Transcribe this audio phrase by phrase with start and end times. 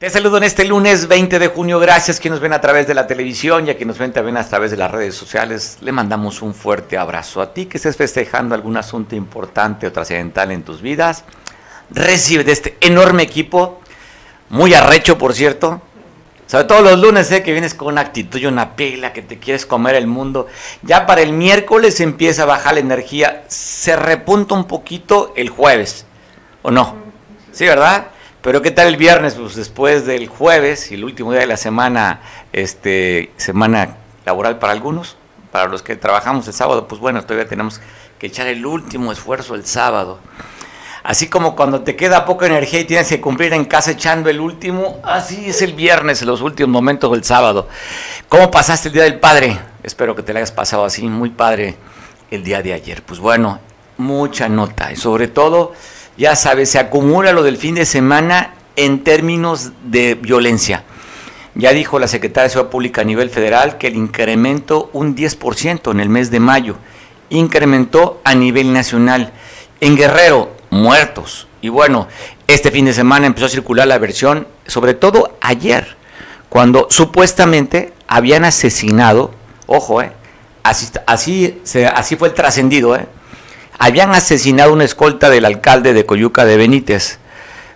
[0.00, 1.78] Te saludo en este lunes 20 de junio.
[1.78, 4.38] Gracias que nos ven a través de la televisión y a quienes nos ven también
[4.38, 5.76] a través de las redes sociales.
[5.82, 10.52] Le mandamos un fuerte abrazo a ti que estés festejando algún asunto importante o trascendental
[10.52, 11.24] en tus vidas.
[11.90, 13.82] Recibe de este enorme equipo,
[14.48, 15.82] muy arrecho por cierto.
[16.46, 19.38] Sobre todo los lunes, sé que vienes con una actitud y una pila, que te
[19.38, 20.46] quieres comer el mundo.
[20.80, 23.44] Ya para el miércoles empieza a bajar la energía.
[23.48, 26.06] Se repunta un poquito el jueves.
[26.62, 26.96] ¿O no?
[27.52, 28.06] ¿Sí, verdad?
[28.42, 29.34] Pero ¿qué tal el viernes?
[29.34, 32.22] Pues después del jueves y el último día de la semana,
[32.54, 35.16] este, semana laboral para algunos,
[35.52, 37.82] para los que trabajamos el sábado, pues bueno, todavía tenemos
[38.18, 40.20] que echar el último esfuerzo el sábado.
[41.02, 44.40] Así como cuando te queda poca energía y tienes que cumplir en casa echando el
[44.40, 47.68] último, así es el viernes, los últimos momentos del sábado.
[48.28, 49.58] ¿Cómo pasaste el Día del Padre?
[49.82, 51.76] Espero que te lo hayas pasado así, muy padre
[52.30, 53.02] el día de ayer.
[53.02, 53.60] Pues bueno,
[53.98, 55.72] mucha nota y sobre todo
[56.16, 60.84] ya sabes, se acumula lo del fin de semana en términos de violencia.
[61.54, 65.90] Ya dijo la Secretaria de Seguridad Pública a nivel federal que el incremento un 10%
[65.90, 66.76] en el mes de mayo.
[67.28, 69.32] Incrementó a nivel nacional.
[69.80, 71.48] En Guerrero, muertos.
[71.60, 72.08] Y bueno,
[72.46, 75.96] este fin de semana empezó a circular la versión, sobre todo ayer,
[76.48, 79.32] cuando supuestamente habían asesinado,
[79.66, 80.12] ojo, eh,
[80.62, 81.60] así, así,
[81.94, 83.06] así fue el trascendido, eh,
[83.80, 87.18] habían asesinado una escolta del alcalde de Coyuca de Benítez.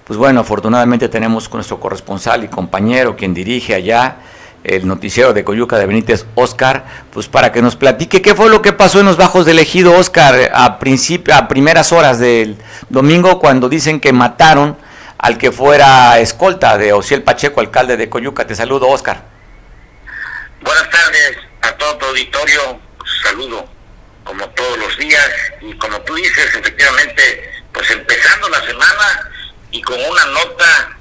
[0.04, 4.18] Pues bueno, afortunadamente tenemos con nuestro corresponsal y compañero, quien dirige allá
[4.64, 8.60] el noticiero de Coyuca de Benítez, Oscar, pues para que nos platique qué fue lo
[8.60, 12.58] que pasó en los bajos del ejido, Oscar, a, a primeras horas del
[12.90, 14.76] domingo, cuando dicen que mataron
[15.16, 18.46] al que fuera escolta de Ociel Pacheco, alcalde de Coyuca.
[18.46, 19.22] Te saludo, Oscar.
[20.62, 22.78] Buenas tardes a todo tu auditorio.
[23.22, 23.73] Saludo
[24.24, 25.30] como todos los días
[25.60, 29.30] y como tú dices, efectivamente, pues empezando la semana
[29.70, 30.98] y con una nota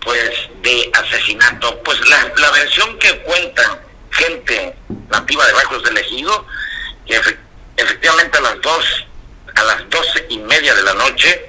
[0.00, 0.30] pues
[0.62, 3.80] de asesinato, pues la, versión que cuentan
[4.10, 4.74] gente
[5.10, 6.46] nativa de Bajos del Ejido,
[7.06, 7.20] que
[7.76, 9.06] efectivamente a las dos,
[9.54, 11.46] a las doce y media de la noche,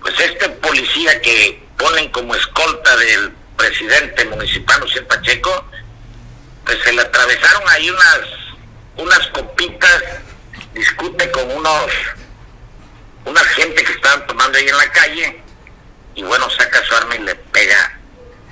[0.00, 5.64] pues este policía que ponen como escolta del presidente municipal, José Pacheco,
[6.64, 8.45] pues se le atravesaron ahí unas
[8.96, 10.02] unas copitas,
[10.72, 11.92] discute con unos,
[13.24, 15.42] una gente que estaban tomando ahí en la calle,
[16.14, 17.98] y bueno, saca su arma y le pega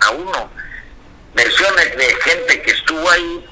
[0.00, 0.50] a uno.
[1.34, 3.46] Versiones de gente que estuvo ahí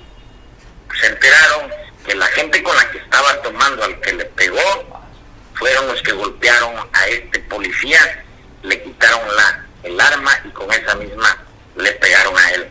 [1.00, 1.70] se enteraron
[2.04, 5.06] que la gente con la que estaba tomando al que le pegó
[5.54, 8.24] fueron los que golpearon a este policía,
[8.62, 11.38] le quitaron la, el arma y con esa misma
[11.76, 12.68] le pegaron a él.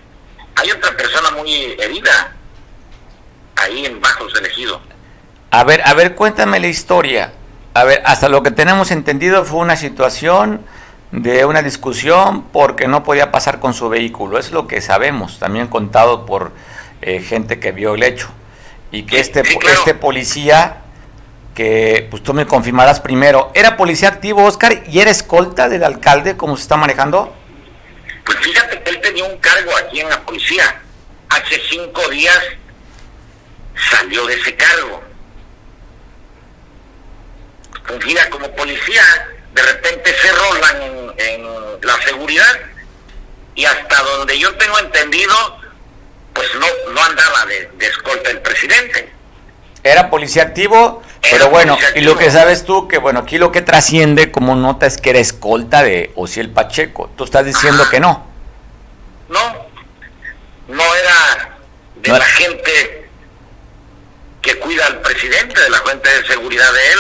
[0.56, 2.36] Hay otra persona muy herida,
[3.62, 4.82] ahí en Bajos Elegido.
[5.52, 7.34] A ver, a ver, cuéntame la historia.
[7.74, 10.66] A ver, hasta lo que tenemos entendido fue una situación
[11.12, 14.38] de una discusión porque no podía pasar con su vehículo.
[14.38, 16.52] Es lo que sabemos, también contado por
[17.02, 18.30] eh, gente que vio el hecho.
[18.92, 20.78] Y que este, este policía,
[21.56, 26.36] que pues tú me confirmarás primero, ¿era policía activo, Oscar, y era escolta del alcalde,
[26.36, 27.34] como se está manejando?
[28.26, 30.82] Pues fíjate que él tenía un cargo aquí en la policía.
[31.30, 32.38] Hace cinco días
[33.90, 35.04] salió de ese cargo.
[37.86, 39.04] Fungía como policía,
[39.54, 42.60] de repente se rolan en, la seguridad
[43.56, 45.34] y hasta donde yo tengo entendido,
[46.32, 49.12] pues no, no andaba de, escolta el presidente.
[49.84, 53.64] Era policía activo, pero bueno, y lo que sabes tú, que bueno, aquí lo que
[53.64, 57.10] trasciende como nota es que era escolta de Ociel Pacheco.
[57.18, 58.28] Tú estás diciendo que no.
[59.28, 59.68] No,
[60.68, 61.58] no era
[61.96, 63.01] de la gente
[64.42, 67.00] que cuida al presidente de la fuente de seguridad de él.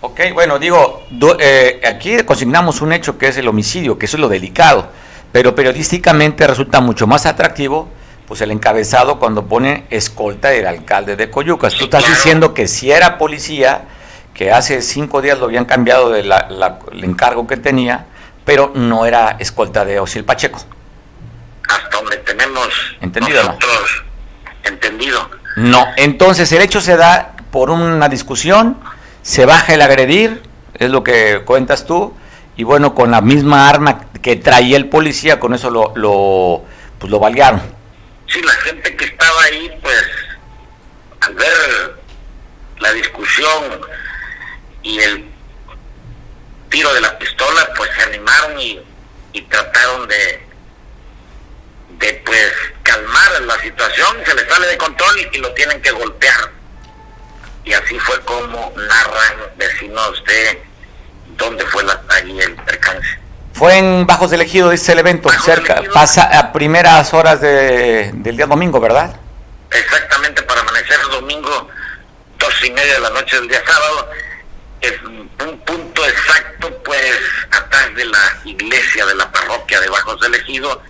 [0.00, 1.06] Ok, bueno, digo,
[1.38, 4.90] eh, aquí consignamos un hecho que es el homicidio, que eso es lo delicado,
[5.32, 7.88] pero periodísticamente resulta mucho más atractivo
[8.26, 11.74] pues el encabezado cuando pone escolta del alcalde de Coyucas.
[11.74, 13.84] Tú estás diciendo que si era policía,
[14.32, 16.32] que hace cinco días lo habían cambiado del
[17.02, 18.06] encargo que tenía,
[18.44, 20.58] pero no era escolta de Osil Pacheco.
[21.68, 22.68] Hasta donde tenemos
[23.00, 24.04] ¿Entendido, nosotros
[24.64, 25.30] entendido.
[25.56, 28.78] No, entonces el hecho se da por una discusión,
[29.22, 30.42] se baja el agredir,
[30.74, 32.14] es lo que cuentas tú,
[32.56, 36.64] y bueno, con la misma arma que traía el policía, con eso lo, lo,
[36.98, 37.62] pues lo balearon.
[38.26, 40.04] Sí, la gente que estaba ahí, pues,
[41.20, 42.02] al ver
[42.78, 43.80] la discusión
[44.82, 45.24] y el
[46.70, 48.80] tiro de la pistola, pues se animaron y,
[49.32, 50.46] y trataron de,
[52.04, 52.52] de pues
[52.82, 56.50] calmar la situación, se le sale de control y lo tienen que golpear.
[57.64, 60.62] Y así fue como narran vecinos de
[61.38, 63.08] dónde fue la, ahí el percance.
[63.54, 68.36] Fue en Bajos del Ejido, dice el evento, cerca, pasa a primeras horas de, del
[68.36, 69.16] día domingo, ¿verdad?
[69.70, 71.68] Exactamente, para amanecer el domingo,
[72.38, 74.10] dos y media de la noche del día sábado,
[74.80, 80.34] es un punto exacto, pues, atrás de la iglesia de la parroquia de Bajos del
[80.34, 80.82] Ejido,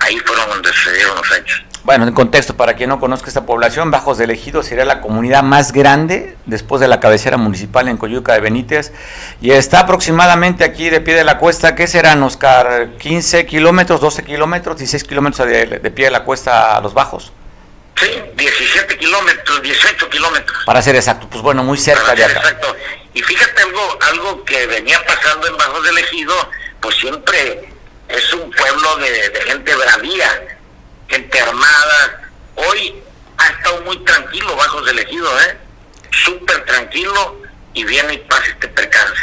[0.00, 1.64] ahí fueron donde sucedieron los hechos.
[1.82, 5.42] Bueno, en contexto, para quien no conozca esta población, Bajos del Ejido sería la comunidad
[5.42, 8.92] más grande después de la cabecera municipal en Coyuca de Benítez
[9.40, 12.90] y está aproximadamente aquí de pie de la cuesta, ¿qué serán, Oscar?
[12.98, 17.32] ¿15 kilómetros, 12 kilómetros, 16 kilómetros de, de pie de la cuesta a los Bajos?
[17.96, 20.58] Sí, 17 kilómetros, 18 kilómetros.
[20.66, 22.38] Para ser exacto, pues bueno, muy cerca de acá.
[22.40, 22.76] Exacto.
[23.14, 26.34] Y fíjate algo, algo que venía pasando en Bajos del Ejido,
[26.80, 27.68] pues siempre
[28.12, 30.58] es un pueblo de, de gente bravía
[31.10, 32.30] gente armada.
[32.54, 32.94] Hoy
[33.36, 35.56] ha estado muy tranquilo Bajos del Ejido, ¿eh?
[36.10, 37.42] Súper tranquilo
[37.74, 39.20] y viene y pasa este percance.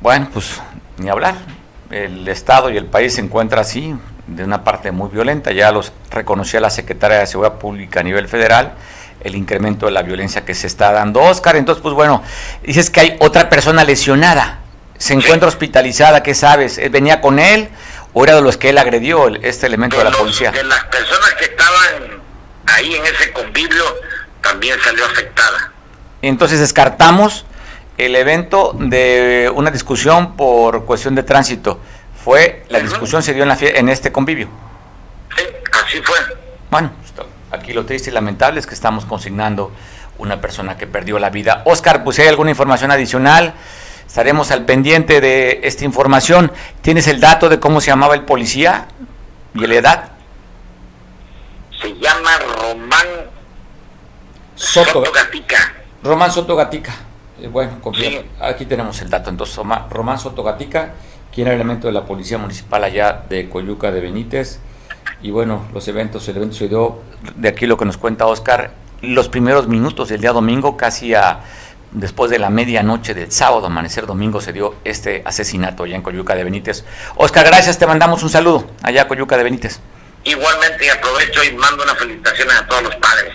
[0.00, 0.60] Bueno, pues
[0.98, 1.34] ni hablar.
[1.90, 3.94] El Estado y el país se encuentra así,
[4.26, 5.52] de una parte muy violenta.
[5.52, 8.74] Ya los reconocía la Secretaria de Seguridad Pública a nivel federal
[9.20, 11.20] el incremento de la violencia que se está dando.
[11.20, 12.24] Oscar, entonces, pues bueno,
[12.62, 14.58] dices que hay otra persona lesionada,
[14.98, 16.80] se encuentra hospitalizada, ¿qué sabes?
[16.90, 17.68] ¿Venía con él
[18.12, 20.50] o era de los que él agredió, este elemento de, la policía?
[20.50, 22.22] De las personas que estaban
[22.66, 23.84] ahí en ese convivio,
[24.42, 25.72] también salió afectada.
[26.20, 27.46] Entonces descartamos
[27.98, 31.80] el evento de una discusión por cuestión de tránsito.
[32.24, 34.48] Fue, la discusión se dio en, la en este convivio.
[35.36, 35.44] Sí,
[35.84, 36.16] así fue.
[36.70, 36.92] Bueno,
[37.50, 39.72] aquí lo triste y lamentable es que estamos consignando
[40.18, 41.62] una persona que perdió la vida.
[41.64, 43.54] Oscar, pues hay alguna información adicional,
[44.12, 46.52] Estaremos al pendiente de esta información.
[46.82, 48.86] ¿Tienes el dato de cómo se llamaba el policía
[49.54, 50.12] y la edad?
[51.80, 53.06] Se llama Román
[54.54, 55.56] Soto, Gatica.
[56.02, 56.92] Román Soto Gatica.
[57.40, 57.80] Eh, bueno,
[58.38, 59.30] aquí tenemos el dato.
[59.30, 60.92] Entonces, Román Soto Gatica,
[61.34, 64.58] quien era elemento de la Policía Municipal allá de Coyuca de Benítez.
[65.22, 67.00] Y bueno, los eventos, el evento se dio,
[67.34, 71.40] de aquí lo que nos cuenta Oscar, los primeros minutos del día domingo, casi a
[71.92, 76.34] después de la medianoche del sábado, amanecer domingo, se dio este asesinato allá en Coyuca
[76.34, 76.84] de Benítez.
[77.16, 79.80] Oscar, gracias, te mandamos un saludo allá a Coyuca de Benítez.
[80.24, 83.32] Igualmente, y aprovecho y mando una felicitación a todos los padres.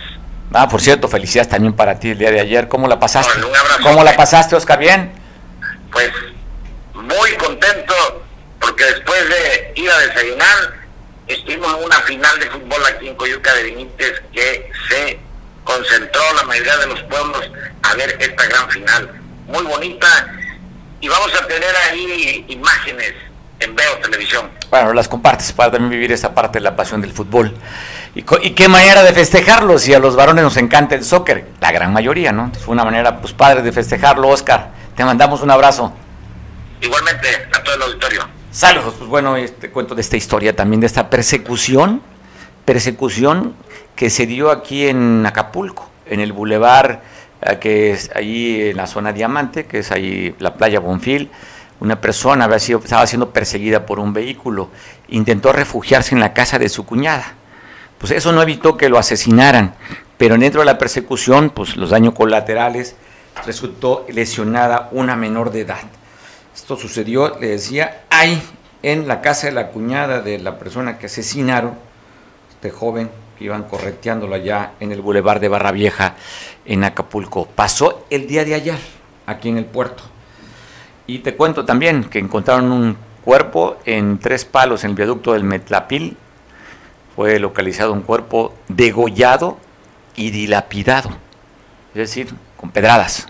[0.52, 2.68] Ah, por cierto, felicidades también para ti el día de ayer.
[2.68, 3.40] ¿Cómo la pasaste?
[3.82, 4.78] ¿Cómo la pasaste, Oscar?
[4.78, 5.12] ¿Bien?
[5.92, 6.10] Pues
[6.94, 7.94] muy contento
[8.58, 10.78] porque después de ir a desayunar,
[11.26, 15.18] estuvimos en una final de fútbol aquí en Coyuca de Benítez que se
[15.68, 17.50] concentró la mayoría de los pueblos
[17.82, 19.10] a ver esta gran final.
[19.48, 20.06] Muy bonita
[21.00, 23.12] y vamos a tener ahí imágenes
[23.60, 24.50] en Veo Televisión.
[24.70, 27.54] Bueno, las compartes para también vivir esa parte de la pasión del fútbol.
[28.14, 31.46] ¿Y, y qué manera de festejarlo si a los varones nos encanta el soccer?
[31.60, 32.50] La gran mayoría, ¿no?
[32.64, 34.70] Fue una manera, pues, padre de festejarlo, Oscar.
[34.96, 35.92] Te mandamos un abrazo.
[36.80, 38.26] Igualmente, a todo el auditorio.
[38.50, 42.02] Saludos, pues bueno, este cuento de esta historia también, de esta persecución,
[42.64, 43.54] persecución
[43.98, 47.02] que se dio aquí en Acapulco, en el bulevar
[47.42, 51.32] eh, que es allí en la zona Diamante, que es ahí la playa Bonfil.
[51.80, 54.68] Una persona había sido, estaba siendo perseguida por un vehículo,
[55.08, 57.34] intentó refugiarse en la casa de su cuñada.
[57.98, 59.74] Pues eso no evitó que lo asesinaran,
[60.16, 62.94] pero dentro de la persecución, pues los daños colaterales,
[63.46, 65.82] resultó lesionada una menor de edad.
[66.54, 68.40] Esto sucedió, le decía, ahí
[68.84, 71.74] en la casa de la cuñada de la persona que asesinaron,
[72.52, 76.16] este joven que iban correteándolo allá en el bulevar de Barra Vieja
[76.64, 77.46] en Acapulco.
[77.46, 78.78] Pasó el día de ayer
[79.26, 80.02] aquí en el puerto.
[81.06, 85.44] Y te cuento también que encontraron un cuerpo en tres palos en el viaducto del
[85.44, 86.16] Metlapil.
[87.14, 89.58] Fue localizado un cuerpo degollado
[90.16, 91.10] y dilapidado,
[91.90, 93.28] es decir, con pedradas.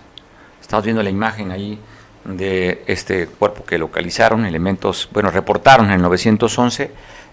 [0.59, 1.79] Estamos viendo la imagen ahí
[2.23, 6.91] de este cuerpo que localizaron, elementos, bueno, reportaron en el 911,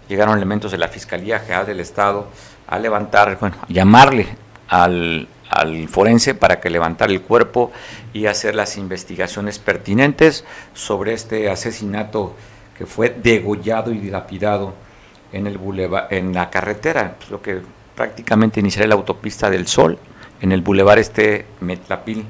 [0.09, 2.29] llegaron elementos de la Fiscalía General del Estado
[2.67, 4.29] a levantar, bueno, llamarle
[4.69, 7.73] al, al forense para que levantara el cuerpo
[8.13, 10.45] y hacer las investigaciones pertinentes
[10.75, 12.35] sobre este asesinato
[12.77, 14.75] que fue degollado y dilapidado
[15.33, 17.61] en el bulevar, en la carretera, pues, lo que
[17.95, 19.99] prácticamente iniciaría la autopista del Sol,
[20.41, 22.25] en el bulevar este Metlapil,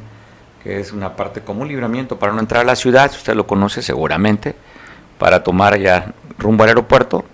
[0.62, 3.46] que es una parte como un libramiento para no entrar a la ciudad, usted lo
[3.46, 4.54] conoce seguramente,
[5.18, 7.24] para tomar ya rumbo al aeropuerto,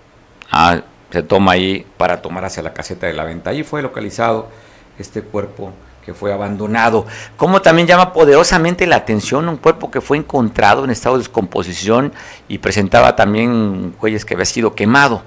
[0.51, 0.81] a
[1.13, 3.51] se toma ahí para tomar hacia la caseta de la venta.
[3.51, 4.49] Ahí fue localizado
[4.97, 5.71] este cuerpo
[6.03, 7.05] que fue abandonado.
[7.37, 12.13] Como también llama poderosamente la atención un cuerpo que fue encontrado en estado de descomposición
[12.47, 15.21] y presentaba también huellas que había sido quemado.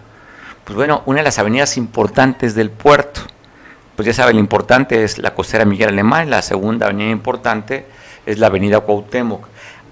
[0.65, 3.21] Pues bueno, una de las avenidas importantes del puerto.
[3.95, 7.87] Pues ya saben, lo importante es la costera Miguel Alemán, la segunda avenida importante
[8.27, 9.47] es la avenida Cuauhtémoc.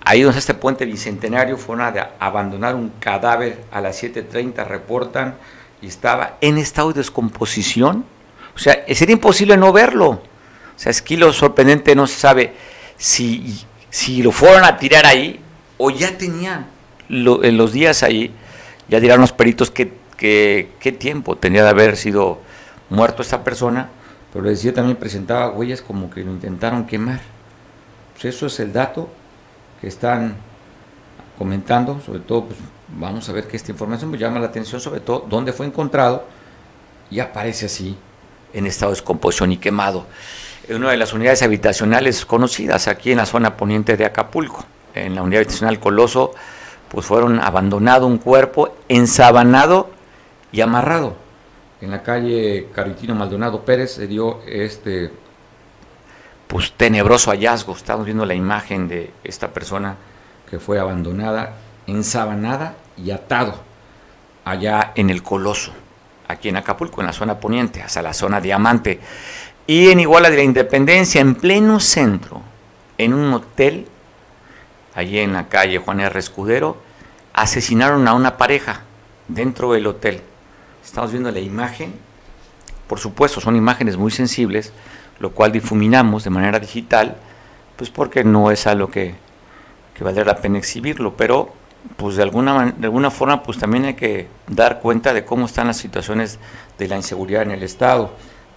[0.05, 5.37] Ahí donde este puente bicentenario fueron a abandonar un cadáver a las 7.30, reportan,
[5.87, 8.05] estaba en estado de descomposición.
[8.55, 10.09] O sea, sería imposible no verlo.
[10.11, 10.21] O
[10.79, 12.55] sea, es que lo sorprendente no se sabe
[12.97, 15.41] si, si lo fueron a tirar ahí
[15.79, 16.67] o ya tenían
[17.09, 18.33] en los días ahí,
[18.89, 22.41] ya dirán los peritos qué, qué tiempo tenía de haber sido
[22.91, 23.89] muerto esta persona,
[24.33, 27.21] pero le decía también presentaba huellas como que lo intentaron quemar.
[28.13, 29.09] Pues eso es el dato
[29.81, 30.37] que están
[31.39, 35.01] comentando, sobre todo, pues vamos a ver que esta información me llama la atención, sobre
[35.01, 36.25] todo dónde fue encontrado
[37.11, 37.97] y aparece así
[38.53, 40.07] en estado de descomposición y quemado.
[40.69, 44.65] En una de las unidades habitacionales conocidas aquí en la zona poniente de Acapulco,
[44.95, 46.33] en la unidad habitacional Coloso,
[46.89, 49.91] pues fueron abandonado un cuerpo ensabanado
[50.53, 51.17] y amarrado.
[51.81, 55.11] En la calle Caritino Maldonado Pérez se dio este
[56.47, 57.75] pues tenebroso hallazgo.
[57.75, 59.97] Estamos viendo la imagen de esta persona
[60.49, 61.53] que fue abandonada,
[61.87, 63.61] ensabanada y atado
[64.45, 65.73] allá en el Coloso,
[66.29, 69.01] aquí en Acapulco, en la zona poniente, hasta la zona diamante.
[69.67, 72.43] Y en Iguala de la Independencia, en pleno centro,
[72.99, 73.87] en un hotel,
[74.95, 76.19] allí en la calle Juan R.
[76.19, 76.77] Escudero,
[77.33, 78.83] asesinaron a una pareja
[79.29, 80.21] dentro del hotel.
[80.85, 81.95] Estamos viendo la imagen.
[82.87, 84.73] Por supuesto, son imágenes muy sensibles,
[85.19, 87.17] lo cual difuminamos de manera digital,
[87.77, 89.15] pues porque no es algo que,
[89.95, 91.55] que valdría la pena exhibirlo, pero
[91.97, 95.67] pues de alguna, de alguna forma pues también hay que dar cuenta de cómo están
[95.67, 96.39] las situaciones
[96.79, 98.11] de la inseguridad en el Estado.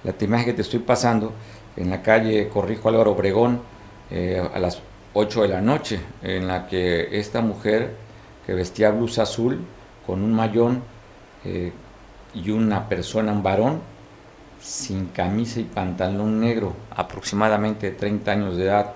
[0.03, 1.33] La imagen que te estoy pasando
[1.75, 3.61] en la calle Corrijo Álvaro Obregón
[4.09, 4.81] eh, a las
[5.13, 7.95] 8 de la noche, en la que esta mujer
[8.45, 9.59] que vestía blusa azul
[10.05, 10.83] con un mayón
[11.43, 11.71] eh,
[12.33, 13.81] y una persona, un varón,
[14.61, 18.93] sin camisa y pantalón negro, aproximadamente 30 años de edad,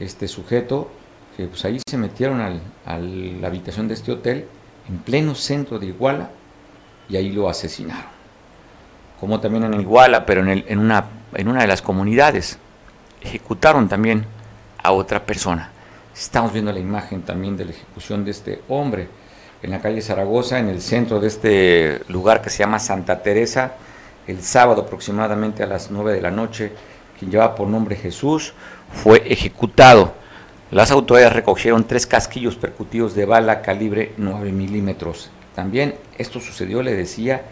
[0.00, 0.90] este sujeto,
[1.38, 4.48] que pues ahí se metieron al, a la habitación de este hotel,
[4.88, 6.30] en pleno centro de Iguala,
[7.08, 8.10] y ahí lo asesinaron.
[9.20, 11.04] Como también en Iguala, pero en, en, una,
[11.34, 12.58] en una de las comunidades,
[13.20, 14.26] ejecutaron también
[14.82, 15.70] a otra persona.
[16.12, 19.08] Estamos viendo la imagen también de la ejecución de este hombre
[19.62, 23.74] en la calle Zaragoza, en el centro de este lugar que se llama Santa Teresa,
[24.26, 26.72] el sábado aproximadamente a las 9 de la noche,
[27.16, 28.54] quien llevaba por nombre Jesús,
[28.92, 30.14] fue ejecutado.
[30.70, 35.30] Las autoridades recogieron tres casquillos percutidos de bala calibre 9 milímetros.
[35.54, 37.42] También esto sucedió, le decía,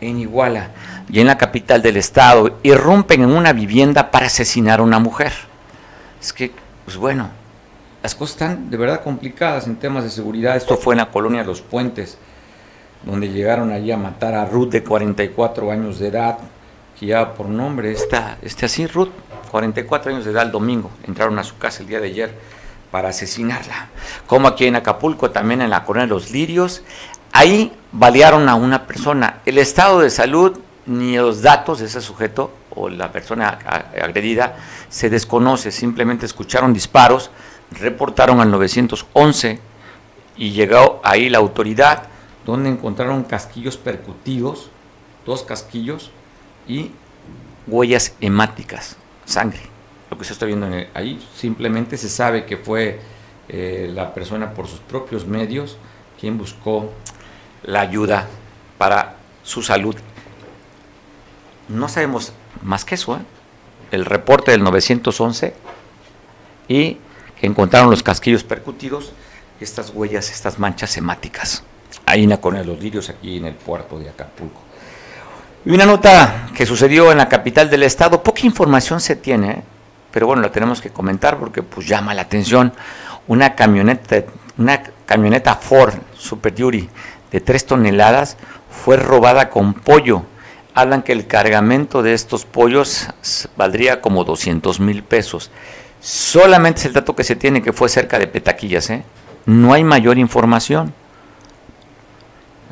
[0.00, 0.70] en Iguala
[1.08, 2.58] y en la capital del estado.
[2.62, 5.32] Irrumpen en una vivienda para asesinar a una mujer.
[6.20, 6.52] Es que,
[6.84, 7.28] pues bueno,
[8.02, 10.56] las cosas están de verdad complicadas en temas de seguridad.
[10.56, 12.18] Esto fue en la colonia Los Puentes
[13.04, 16.38] donde llegaron allí a matar a Ruth de 44 años de edad,
[16.98, 19.10] que lleva por nombre esta, este así, Ruth,
[19.50, 22.34] 44 años de edad el domingo, entraron a su casa el día de ayer
[22.94, 23.88] para asesinarla.
[24.24, 26.84] Como aquí en Acapulco, también en la Colonia de los Lirios,
[27.32, 29.40] ahí balearon a una persona.
[29.44, 33.48] El estado de salud ni los datos de ese sujeto o la persona
[34.00, 34.54] agredida
[34.88, 37.32] se desconoce, simplemente escucharon disparos,
[37.72, 39.58] reportaron al 911
[40.36, 42.04] y llegó ahí la autoridad
[42.46, 44.70] donde encontraron casquillos percutidos,
[45.26, 46.12] dos casquillos
[46.68, 46.92] y
[47.66, 49.73] huellas hemáticas, sangre.
[50.18, 53.00] Que se está viendo ahí, simplemente se sabe que fue
[53.48, 55.76] eh, la persona por sus propios medios
[56.18, 56.92] quien buscó
[57.62, 58.26] la ayuda
[58.78, 59.96] para su salud.
[61.68, 63.20] No sabemos más que eso, ¿eh?
[63.90, 65.54] el reporte del 911
[66.68, 66.98] y
[67.38, 69.12] que encontraron los casquillos percutidos,
[69.60, 71.64] estas huellas, estas manchas hemáticas
[72.06, 74.60] ahí en con los Lirios, aquí en el puerto de Acapulco.
[75.64, 79.62] Y una nota que sucedió en la capital del estado, poca información se tiene, ¿eh?
[80.14, 82.72] Pero bueno, la tenemos que comentar porque pues llama la atención.
[83.26, 84.22] Una camioneta,
[84.56, 86.88] una camioneta Ford Super Duty
[87.32, 88.36] de 3 toneladas
[88.70, 90.22] fue robada con pollo.
[90.72, 93.08] Hablan que el cargamento de estos pollos
[93.56, 95.50] valdría como 200 mil pesos.
[96.00, 99.02] Solamente es el dato que se tiene que fue cerca de Petaquillas, ¿eh?
[99.46, 100.94] No hay mayor información.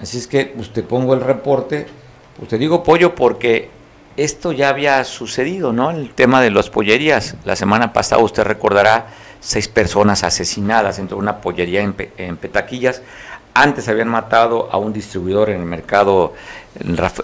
[0.01, 1.89] Así es que usted pongo el reporte,
[2.41, 3.82] usted digo pollo porque
[4.16, 5.90] esto ya había sucedido, ¿no?
[5.90, 7.37] El tema de las pollerías.
[7.45, 9.07] La semana pasada usted recordará
[9.40, 13.02] seis personas asesinadas dentro de una pollería en, Petaquillas.
[13.54, 16.33] Antes habían matado a un distribuidor en el mercado,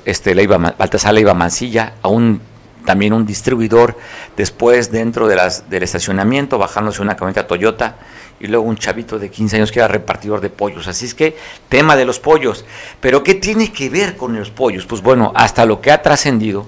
[0.04, 2.40] este, Leiva, Baltasar Leiva Mancilla, a un
[2.84, 3.98] también un distribuidor,
[4.34, 7.96] después dentro de las, del estacionamiento, bajándose una camioneta Toyota,
[8.40, 10.88] y luego un chavito de 15 años que era repartidor de pollos.
[10.88, 11.36] Así es que,
[11.68, 12.64] tema de los pollos.
[13.00, 14.86] Pero ¿qué tiene que ver con los pollos?
[14.86, 16.66] Pues bueno, hasta lo que ha trascendido,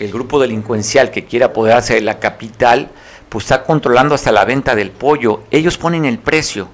[0.00, 2.90] el grupo delincuencial que quiere apoderarse de la capital,
[3.28, 5.42] pues está controlando hasta la venta del pollo.
[5.50, 6.68] Ellos ponen el precio.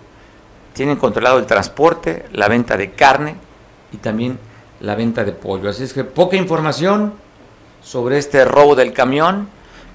[0.72, 3.34] Tienen controlado el transporte, la venta de carne
[3.92, 4.38] y también
[4.80, 5.68] la venta de pollo.
[5.68, 7.14] Así es que poca información
[7.82, 9.48] sobre este robo del camión,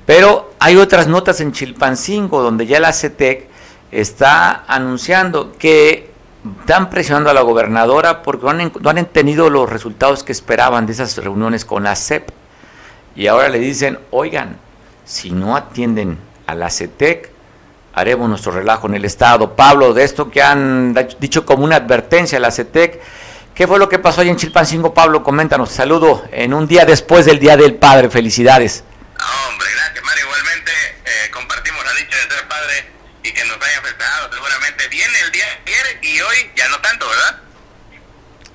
[0.05, 3.47] pero hay otras notas en Chilpancingo donde ya la CETEC
[3.91, 6.11] está anunciando que
[6.61, 11.17] están presionando a la gobernadora porque no han, tenido los resultados que esperaban de esas
[11.17, 12.29] reuniones con la CEP.
[13.15, 14.57] Y ahora le dicen, oigan,
[15.05, 17.29] si no atienden a la CETEC,
[17.93, 19.55] haremos nuestro relajo en el Estado.
[19.55, 23.01] Pablo, de esto que han dicho como una advertencia a la CETEC,
[23.53, 25.23] ¿qué fue lo que pasó ahí en Chilpancingo, Pablo?
[25.23, 28.83] Coméntanos, saludo en un día después del Día del Padre, felicidades.
[29.49, 30.71] hombre, gracias Mario, igualmente
[31.05, 32.85] eh, compartimos la dicha de ser padre
[33.23, 37.07] y que nos haya afectado seguramente viene el día ayer y hoy ya no tanto,
[37.07, 37.41] ¿verdad?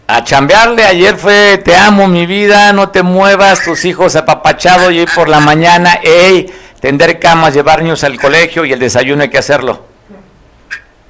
[0.08, 5.00] A chambearle, ayer fue te amo mi vida, no te muevas, tus hijos apapachados y
[5.00, 6.46] hoy por la mañana, ey,
[6.80, 9.86] tender camas, llevar niños al colegio y el desayuno hay que hacerlo.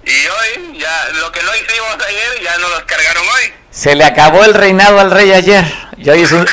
[0.04, 3.52] Y hoy, ya, lo que no hicimos ayer, ya no los cargaron hoy.
[3.70, 5.64] Se le acabó el reinado al rey ayer,
[5.98, 6.46] y hoy es un,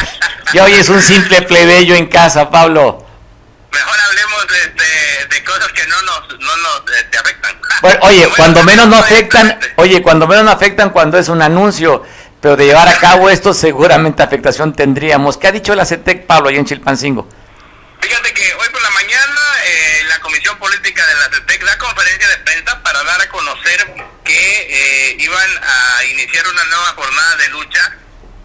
[0.52, 3.06] y hoy es un simple plebeyo en casa, Pablo
[3.76, 4.95] mejor hablemos de,
[5.28, 7.56] de, cosas que no nos, no nos este, afectan.
[8.02, 12.04] oye, cuando menos no afectan, oye, cuando menos no afectan cuando es un anuncio,
[12.40, 15.36] pero de llevar a cabo esto seguramente afectación tendríamos.
[15.36, 17.28] ¿Qué ha dicho la CETEC, Pablo, allá en Chilpancingo?
[18.00, 22.28] Fíjate que hoy por la mañana eh, la Comisión Política de la CETEC da conferencia
[22.28, 27.48] de prensa para dar a conocer que eh, iban a iniciar una nueva jornada de
[27.48, 27.96] lucha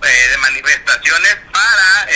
[0.03, 2.07] eh, de manifestaciones para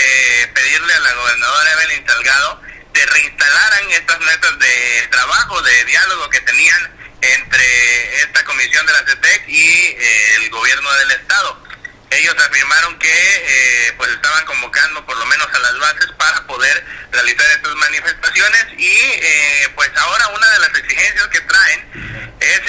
[0.54, 2.62] pedirle a la gobernadora Evelyn Salgado
[2.96, 9.06] se reinstalaran estas metas de trabajo, de diálogo que tenían entre esta comisión de la
[9.06, 11.64] CETEC y eh, el gobierno del Estado.
[12.10, 16.86] Ellos afirmaron que eh, pues estaban convocando por lo menos a las bases para poder
[17.12, 22.62] realizar estas manifestaciones y eh, pues ahora una de las exigencias que traen es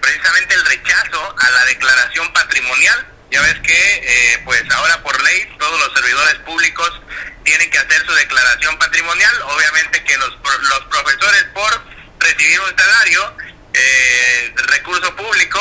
[0.00, 3.06] precisamente el rechazo a la declaración patrimonial.
[3.34, 7.02] Ya ves que pues ahora por ley todos los servidores públicos
[7.42, 9.42] tienen que hacer su declaración patrimonial.
[9.42, 11.84] Obviamente que los, los profesores por
[12.20, 13.36] recibir un salario,
[13.72, 15.60] eh, recurso público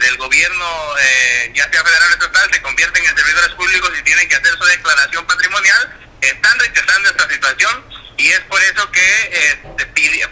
[0.00, 4.26] del, gobierno, eh, ya sea federal o estatal, se convierten en servidores públicos y tienen
[4.26, 6.00] que hacer su declaración patrimonial.
[6.22, 7.84] Están rechazando esta situación
[8.16, 9.86] y es por eso que este,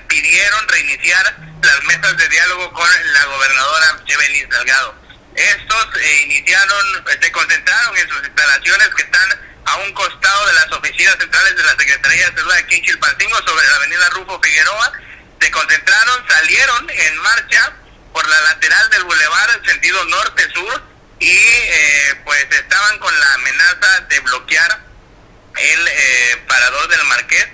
[0.08, 5.09] pidieron reiniciar las mesas de diálogo con la gobernadora Evelyn Salgado.
[5.34, 10.72] Estos eh, iniciaron, se concentraron en sus instalaciones que están a un costado de las
[10.72, 14.92] oficinas centrales de la Secretaría de Salud aquí en Chilpancingo, sobre la avenida Rufo Figueroa.
[15.40, 17.72] Se concentraron, salieron en marcha
[18.12, 20.82] por la lateral del bulevar, sentido norte-sur,
[21.20, 24.80] y eh, pues estaban con la amenaza de bloquear
[25.56, 27.46] el eh, parador del Marqués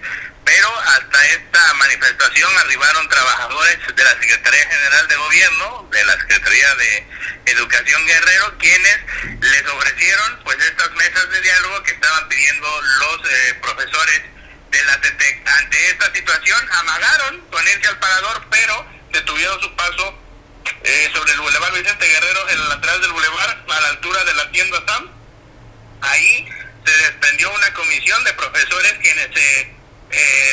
[0.47, 6.75] pero hasta esta manifestación arribaron trabajadores de la Secretaría General de Gobierno, de la Secretaría
[6.77, 7.09] de
[7.47, 8.99] Educación Guerrero, quienes
[9.41, 14.23] les ofrecieron pues estas mesas de diálogo que estaban pidiendo los eh, profesores
[14.71, 15.49] de la CETEC.
[15.49, 20.17] Ante esta situación amagaron con irse al parador, pero detuvieron su paso
[20.85, 24.35] eh, sobre el Boulevard Vicente Guerrero, en la lateral del Boulevard, a la altura de
[24.35, 25.11] la tienda SAM.
[26.03, 26.49] Ahí
[26.85, 29.77] se desprendió una comisión de profesores quienes se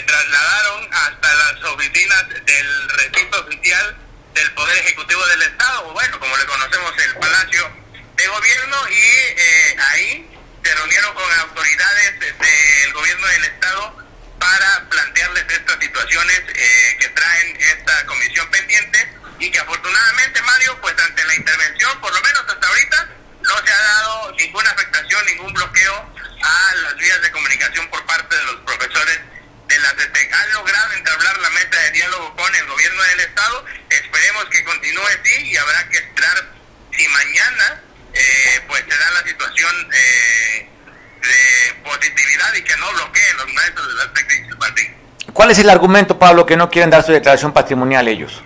[0.05, 3.97] trasladaron hasta las oficinas del recinto oficial
[4.33, 7.71] del Poder Ejecutivo del Estado, bueno, como le conocemos el Palacio
[8.15, 10.29] de Gobierno, y eh, ahí
[10.63, 13.97] se reunieron con autoridades del gobierno del Estado
[14.39, 20.95] para plantearles estas situaciones eh, que traen esta comisión pendiente y que afortunadamente, Mario, pues
[20.99, 23.09] ante la intervención, por lo menos hasta ahorita,
[23.41, 28.35] no se ha dado ninguna afectación, ningún bloqueo a las vías de comunicación por parte
[28.35, 29.19] de los profesores
[29.67, 33.65] de la CETEC han logrado entablar la meta de diálogo con el gobierno del Estado.
[33.89, 36.53] Esperemos que continúe así y habrá que esperar
[36.91, 37.81] si mañana
[38.13, 40.69] eh, pues se da la situación eh,
[41.21, 44.43] de positividad y que no bloqueen los maestros de la CETEC
[45.33, 48.41] ¿Cuál es el argumento, Pablo, que no quieren dar su declaración patrimonial ellos?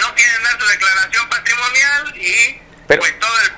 [0.00, 3.52] No quieren dar su declaración patrimonial y pues todo el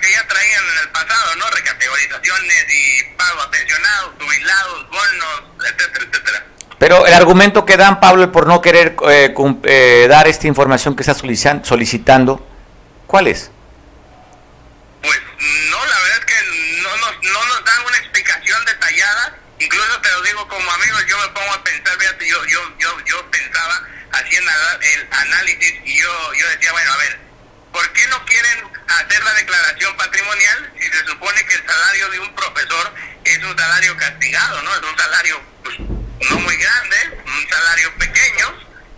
[0.00, 1.50] que ya traían en el pasado, ¿no?
[1.50, 6.46] Recategorizaciones y pago a pensionados, jubilados, bonos, etcétera, etcétera.
[6.78, 11.02] Pero el argumento que dan, Pablo, por no querer eh, eh, dar esta información que
[11.02, 12.46] está solicitando,
[13.06, 13.50] ¿cuál es?
[15.02, 15.18] Pues
[15.70, 19.38] no, la verdad es que no nos, no nos dan una explicación detallada.
[19.58, 23.04] Incluso te lo digo como amigo, yo me pongo a pensar, fíjate, yo, yo, yo,
[23.06, 23.82] yo pensaba,
[24.12, 27.25] haciendo el análisis y yo, yo decía, bueno, a ver,
[27.76, 32.20] ¿por qué no quieren hacer la declaración patrimonial si se supone que el salario de
[32.20, 34.70] un profesor es un salario castigado, ¿no?
[34.70, 35.78] Es un salario pues,
[36.30, 38.46] no muy grande, un salario pequeño,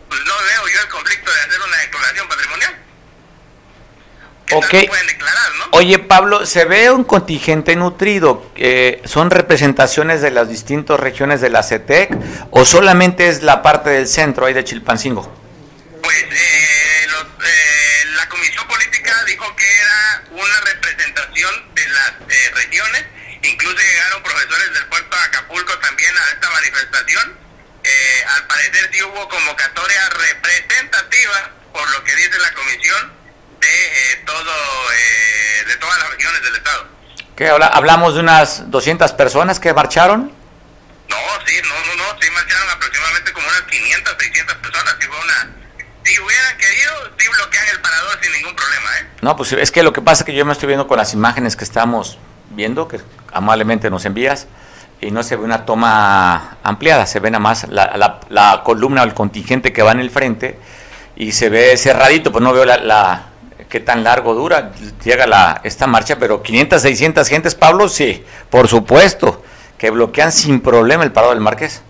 [0.08, 2.78] pues no veo yo el conflicto de hacer una declaración patrimonial.
[4.50, 4.88] Okay.
[5.06, 5.64] Declarar, ¿no?
[5.72, 8.52] Oye Pablo, se ve un contingente nutrido.
[8.54, 12.16] Eh, ¿Son representaciones de las distintas regiones de la CETEC
[12.52, 15.30] o solamente es la parte del centro ahí de Chilpancingo?
[16.00, 17.77] Pues eh, los, eh,
[20.38, 22.12] una representación de las
[22.54, 23.04] regiones,
[23.42, 27.38] incluso llegaron profesores del puerto de Acapulco también a esta manifestación.
[28.34, 33.12] al parecer sí hubo convocatoria representativa, por lo que dice la Comisión,
[33.60, 34.52] de eh, todo
[34.92, 36.88] eh, de todas las regiones del estado.
[37.36, 40.32] ¿Qué hablamos de unas 200 personas que marcharon?
[41.08, 45.50] No, sí, no, no, no, sí marcharon aproximadamente como unas 500, 600 personas, si una
[46.08, 49.06] si hubieran querido, sí bloquean el parador sin ningún problema, ¿eh?
[49.20, 51.12] No, pues es que lo que pasa es que yo me estoy viendo con las
[51.12, 52.18] imágenes que estamos
[52.50, 53.00] viendo, que
[53.32, 54.46] amablemente nos envías,
[55.00, 59.02] y no se ve una toma ampliada, se ve nada más la, la, la columna
[59.02, 60.58] o el contingente que va en el frente,
[61.14, 63.26] y se ve cerradito, pues no veo la,
[63.68, 64.72] qué tan largo dura,
[65.04, 69.44] llega la, esta marcha, pero 500, 600 gentes, Pablo, sí, por supuesto,
[69.76, 71.82] que bloquean sin problema el parado del Marqués.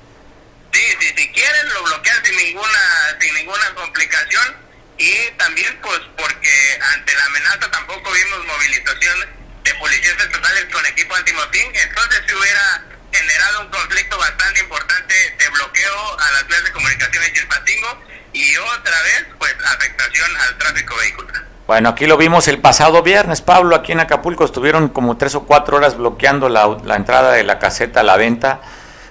[0.73, 2.79] Sí, sí, si quieren lo bloquean sin ninguna,
[3.21, 4.55] sin ninguna complicación
[4.99, 9.19] y también pues porque ante la amenaza tampoco vimos movilización
[9.63, 15.49] de policías estatales con equipo antimotín, entonces si hubiera generado un conflicto bastante importante de
[15.51, 20.97] bloqueo a las vías de comunicación en Chilpatingo y otra vez pues afectación al tráfico
[20.97, 21.49] vehicular.
[21.69, 25.45] Bueno, aquí lo vimos el pasado viernes, Pablo, aquí en Acapulco estuvieron como tres o
[25.45, 28.63] cuatro horas bloqueando la, entrada de la caseta a la venta,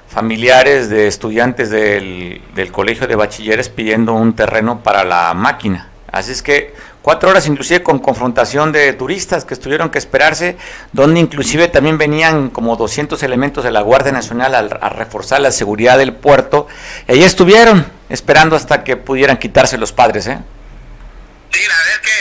[0.08, 5.90] familiares de estudiantes del, del, colegio de bachilleres pidiendo un terreno para la máquina.
[6.12, 10.58] Así es que cuatro horas inclusive con confrontación de turistas que estuvieron que esperarse,
[10.92, 15.98] donde inclusive también venían como 200 elementos de la Guardia Nacional a, reforzar la seguridad
[15.98, 16.68] del puerto.
[17.08, 20.40] Y ahí estuvieron esperando hasta que pudieran quitarse los padres, ¿eh?
[21.50, 22.18] Sí, la verdad es que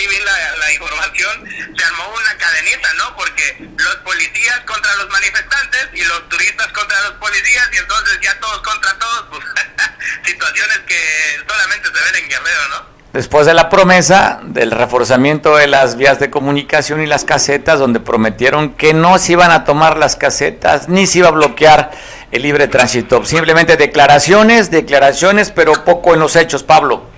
[0.00, 3.16] sí vi la, la, información, se armó una cadenita, ¿no?
[3.16, 8.38] Porque los policías contra los manifestantes y los turistas contra los policías y entonces ya
[8.40, 9.44] todos contra todos, pues
[10.24, 10.98] situaciones que
[11.46, 12.90] solamente se ven en Guerrero, ¿no?
[13.12, 18.00] Después de la promesa del reforzamiento de las vías de comunicación y las casetas, donde
[18.00, 21.90] prometieron que no se iban a tomar las casetas, ni se iba a bloquear
[22.30, 23.24] el libre tránsito.
[23.26, 27.10] Simplemente declaraciones, declaraciones, pero poco en los hechos, Pablo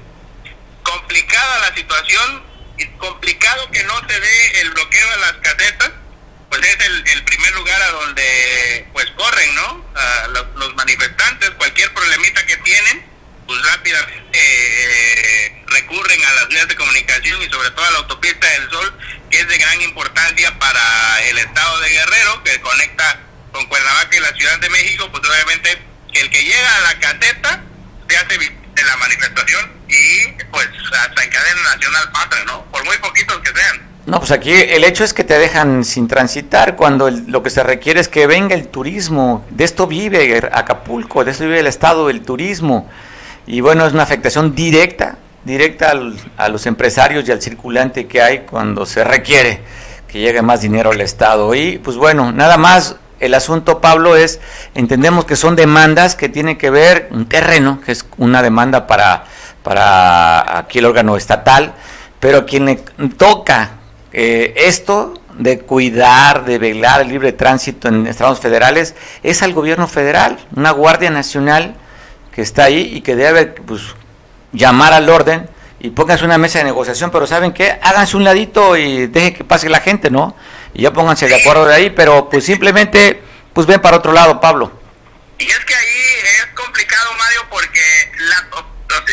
[0.82, 2.42] complicada la situación,
[2.78, 5.90] y complicado que no se dé el bloqueo de las casetas,
[6.48, 9.84] pues es el, primer lugar a donde pues corren, ¿no?
[10.54, 13.04] los, manifestantes, cualquier problemita que tienen,
[13.46, 18.46] pues rápidamente eh, recurren a las vías de comunicación y sobre todo a la autopista
[18.48, 18.98] del Sol,
[19.30, 23.20] que es de gran importancia para el estado de Guerrero, que conecta
[23.52, 25.78] con Cuernavaca y la Ciudad de México, pues obviamente
[26.14, 27.64] el que llega a la caseta
[28.08, 31.22] se hace la manifestación y pues hasta
[31.74, 32.64] nacional pasa, ¿no?
[32.66, 33.92] Por muy poquitos que sean.
[34.06, 37.62] No, pues aquí el hecho es que te dejan sin transitar cuando lo que se
[37.62, 39.44] requiere es que venga el turismo.
[39.50, 42.90] De esto vive Acapulco, de esto vive el Estado, el turismo.
[43.46, 45.94] Y bueno, es una afectación directa, directa
[46.36, 49.60] a los empresarios y al circulante que hay cuando se requiere
[50.08, 51.54] que llegue más dinero al Estado.
[51.54, 54.40] Y pues bueno, nada más el asunto, Pablo, es,
[54.74, 59.24] entendemos que son demandas que tienen que ver un terreno, que es una demanda para,
[59.62, 61.72] para aquí el órgano estatal,
[62.18, 62.76] pero quien le
[63.16, 63.70] toca
[64.12, 69.86] eh, esto de cuidar, de velar el libre tránsito en estados federales, es al gobierno
[69.86, 71.76] federal, una Guardia Nacional
[72.32, 73.82] que está ahí y que debe pues,
[74.52, 77.78] llamar al orden y pónganse una mesa de negociación, pero ¿saben qué?
[77.82, 80.34] Háganse un ladito y dejen que pase la gente, ¿no?
[80.74, 84.40] Y ya pónganse de acuerdo de ahí, pero pues simplemente pues ven para otro lado,
[84.40, 84.80] Pablo.
[85.38, 88.46] Y es que ahí es complicado, Mario, porque la,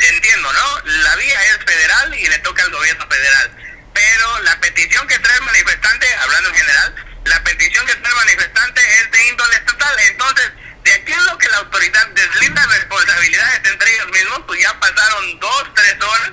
[0.09, 0.91] entiendo, ¿no?
[1.03, 3.51] La vía es federal y le toca al gobierno federal,
[3.93, 6.95] pero la petición que trae el manifestante, hablando en general,
[7.25, 10.51] la petición que trae el manifestante es de índole estatal, entonces
[10.83, 15.39] de aquí es lo que la autoridad deslinda responsabilidades entre ellos mismos, pues ya pasaron
[15.39, 16.31] dos, tres horas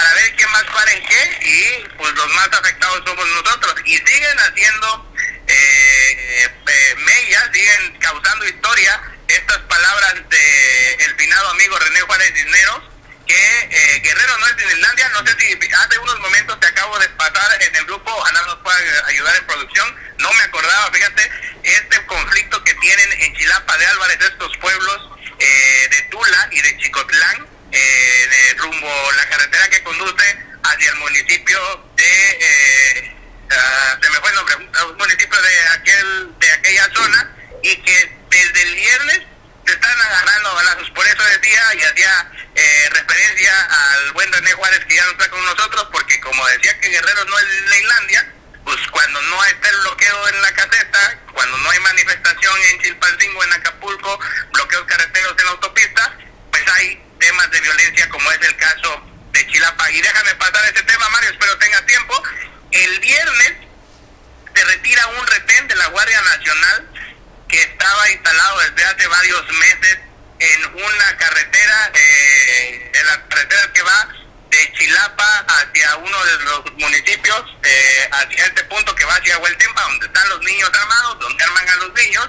[0.00, 3.74] para ver quién más para en qué y pues los más afectados somos nosotros.
[3.84, 5.12] Y siguen haciendo
[5.46, 6.50] eh, eh,
[7.52, 12.82] siguen causando historia estas palabras de el finado amigo René Juárez Cisneros
[13.26, 17.08] que eh, Guerrero no es Finlandia, no sé si hace unos momentos te acabo de
[17.10, 21.30] pasar en el grupo, Ana nos puede ayudar en producción, no me acordaba, fíjate,
[21.62, 26.76] este conflicto que tienen en Chilapa de Álvarez, estos pueblos eh, de Tula y de
[26.78, 31.58] Chicotlán, eh, de rumbo la carretera que conduce hacia el municipio
[31.96, 33.16] de eh,
[33.50, 38.12] ah, se me fue el nombre un municipio de aquel de aquella zona y que
[38.30, 39.20] desde el viernes
[39.66, 40.90] se están agarrando balazos.
[40.90, 45.28] Por eso decía y hacía eh, referencia al buen René Juárez que ya no está
[45.28, 48.32] con nosotros, porque como decía que Guerrero no es Disneylandia,
[48.64, 53.44] pues cuando no está el bloqueo en la caseta, cuando no hay manifestación en Chilpancingo,
[53.44, 54.20] en Acapulco,
[54.52, 56.18] bloqueos carreteros en la autopista,
[56.50, 59.02] pues hay temas de violencia como es el caso
[59.32, 59.90] de Chilapa.
[59.92, 62.22] Y déjame pasar ese tema, Mario, espero tengas tiempo.
[62.72, 63.52] El viernes
[64.54, 66.88] se retira un retén de la Guardia Nacional
[67.48, 69.98] que estaba instalado desde hace varios meses
[70.38, 74.08] en una carretera, eh, en la carretera que va
[74.50, 79.82] de Chilapa hacia uno de los municipios, eh, hacia este punto que va hacia Hueltempa,
[79.82, 82.28] donde están los niños armados, donde arman a los niños.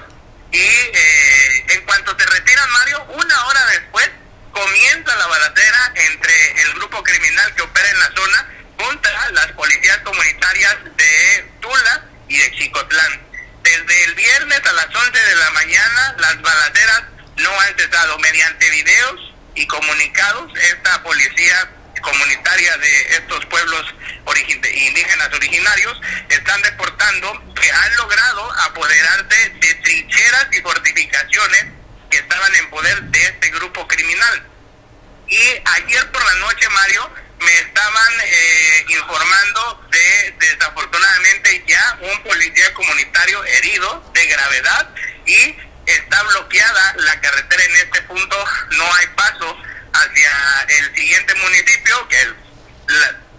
[0.51, 4.09] Y eh, en cuanto se retiran, Mario, una hora después
[4.51, 9.97] comienza la balacera entre el grupo criminal que opera en la zona contra las policías
[9.99, 13.21] comunitarias de Tula y de Chicotlán.
[13.63, 17.03] Desde el viernes a las 11 de la mañana, las balaceras
[17.37, 18.17] no han cesado.
[18.19, 21.69] Mediante videos y comunicados, esta policía
[22.01, 23.85] comunitaria de estos pueblos
[24.73, 31.65] indígenas originarios están reportando que han logrado apoderarse de trincheras y fortificaciones
[32.11, 34.43] que estaban en poder de este grupo criminal.
[35.27, 42.73] Y ayer por la noche, Mario, me estaban eh, informando de desafortunadamente ya un policía
[42.73, 44.89] comunitario herido de gravedad
[45.25, 49.57] y está bloqueada la carretera en este punto, no hay paso
[49.93, 50.31] hacia
[50.67, 52.33] el siguiente municipio, que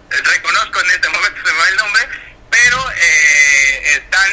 [0.09, 2.07] reconozco en este momento se me va el nombre,
[2.53, 4.31] pero eh, están,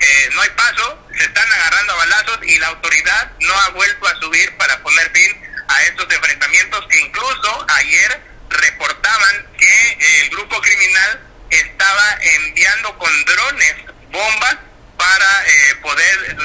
[0.00, 4.06] eh, no hay paso, se están agarrando a balazos y la autoridad no ha vuelto
[4.06, 10.60] a subir para poner fin a estos enfrentamientos que incluso ayer reportaban que el grupo
[10.60, 13.74] criminal estaba enviando con drones
[14.12, 14.56] bombas
[14.96, 16.36] para eh, poder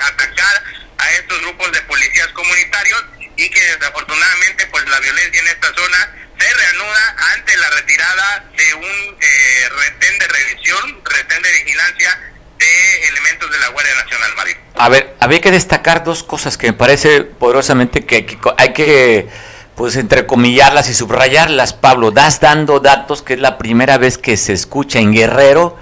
[0.00, 0.64] atacar
[0.98, 3.04] a estos grupos de policías comunitarios
[3.36, 8.74] y que desafortunadamente pues la violencia en esta zona se reanuda ante la retirada de
[8.74, 12.20] un eh, retén de revisión, retén de vigilancia
[12.58, 14.56] de elementos de la Guardia Nacional, Mario.
[14.76, 19.28] A ver, había que destacar dos cosas que me parece poderosamente que, que hay que
[19.74, 22.10] pues entrecomillarlas y subrayarlas, Pablo.
[22.10, 25.76] Das dando datos que es la primera vez que se escucha en Guerrero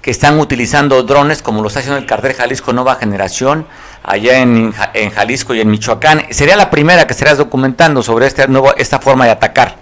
[0.00, 3.68] que están utilizando drones como lo está haciendo el cartel Jalisco Nueva Generación
[4.02, 6.26] allá en, en Jalisco y en Michoacán.
[6.30, 9.76] Sería la primera que estarías documentando sobre este nuevo, esta forma de atacar.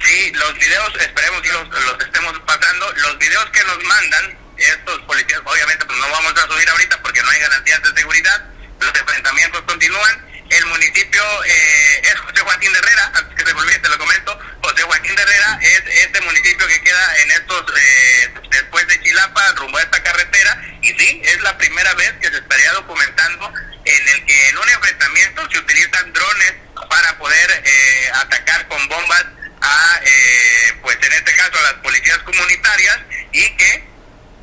[0.00, 2.92] Sí, los videos, esperemos que los, los estemos pasando.
[2.96, 7.22] Los videos que nos mandan estos policías, obviamente pues no vamos a subir ahorita porque
[7.22, 8.44] no hay garantías de seguridad.
[8.80, 10.34] Los enfrentamientos continúan.
[10.50, 14.38] El municipio eh, es José Joaquín de Herrera, antes que se me te lo comento.
[14.62, 19.52] José Joaquín de Herrera es este municipio que queda en estos, eh, después de Chilapa,
[19.52, 20.62] rumbo a esta carretera.
[20.82, 23.52] Y sí, es la primera vez que se estaría documentando
[23.84, 26.54] en el que en un enfrentamiento se utilizan drones
[26.88, 29.24] para poder eh, atacar con bombas
[29.64, 30.00] a,
[30.82, 32.98] pues en este caso, a las policías comunitarias
[33.32, 33.84] y que,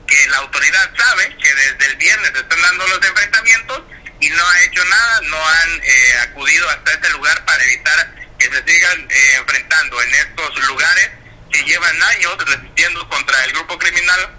[0.07, 3.83] que la autoridad sabe que desde el viernes están dando los enfrentamientos
[4.21, 8.45] y no ha hecho nada, no han eh, acudido hasta este lugar para evitar que
[8.45, 11.09] se sigan eh, enfrentando en estos lugares
[11.51, 14.29] que llevan años resistiendo contra el grupo criminal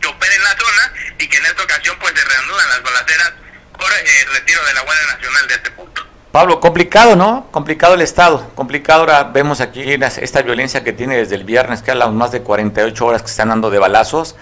[0.00, 3.32] que opera en la zona y que en esta ocasión pues se reanudan las balaceras
[3.78, 6.06] por eh, el retiro de la Guardia Nacional de este punto.
[6.32, 7.48] Pablo, complicado, ¿no?
[7.50, 11.90] Complicado el Estado, complicado ahora vemos aquí esta violencia que tiene desde el viernes, que
[11.90, 14.36] a las más de 48 horas que están dando de balazos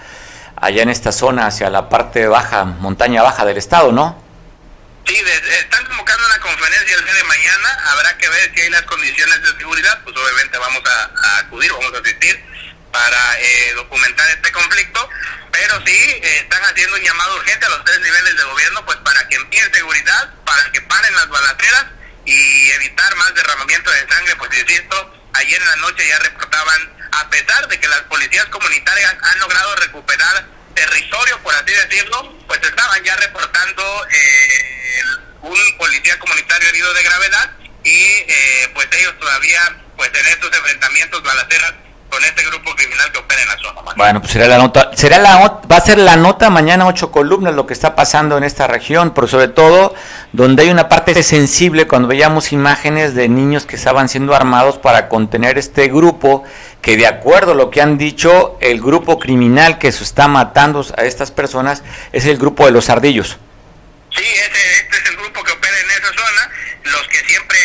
[0.57, 4.21] allá en esta zona hacia la parte baja, montaña baja del Estado, ¿no?
[5.05, 7.69] Sí, están convocando una conferencia el día de mañana.
[7.91, 9.99] Habrá que ver si hay las condiciones de seguridad.
[10.03, 12.43] Pues obviamente vamos a, acudir, vamos a asistir
[12.91, 15.09] para eh, documentar este conflicto.
[15.51, 18.97] Pero sí, eh, están haciendo un llamado urgente a los tres niveles de gobierno pues
[18.97, 21.85] para que envíen seguridad, para que paren las balaceras
[22.25, 24.35] y evitar más derramamiento de sangre.
[24.35, 29.15] Pues insisto, ayer en la noche ya reportaban, a pesar de que las policías comunitarias
[29.21, 30.45] han logrado recuperar
[30.75, 35.01] territorio, por así decirlo, pues estaban ya reportando eh,
[35.41, 37.51] un policía comunitario herido de gravedad
[37.83, 41.73] y eh, pues ellos todavía, pues en estos enfrentamientos balaceras
[42.09, 43.81] con este grupo criminal que opera en la zona.
[43.95, 47.55] Bueno, pues será la nota, será la va a ser la nota mañana ocho columnas
[47.55, 49.95] lo que está pasando en esta región, pero sobre todo
[50.33, 55.09] donde hay una parte sensible cuando veíamos imágenes de niños que estaban siendo armados para
[55.09, 56.43] contener este grupo
[56.81, 60.85] que de acuerdo a lo que han dicho el grupo criminal que se está matando
[60.97, 63.37] a estas personas es el grupo de los ardillos.
[64.15, 66.51] Sí, este, este es el grupo que opera en esa zona,
[66.83, 67.57] los que siempre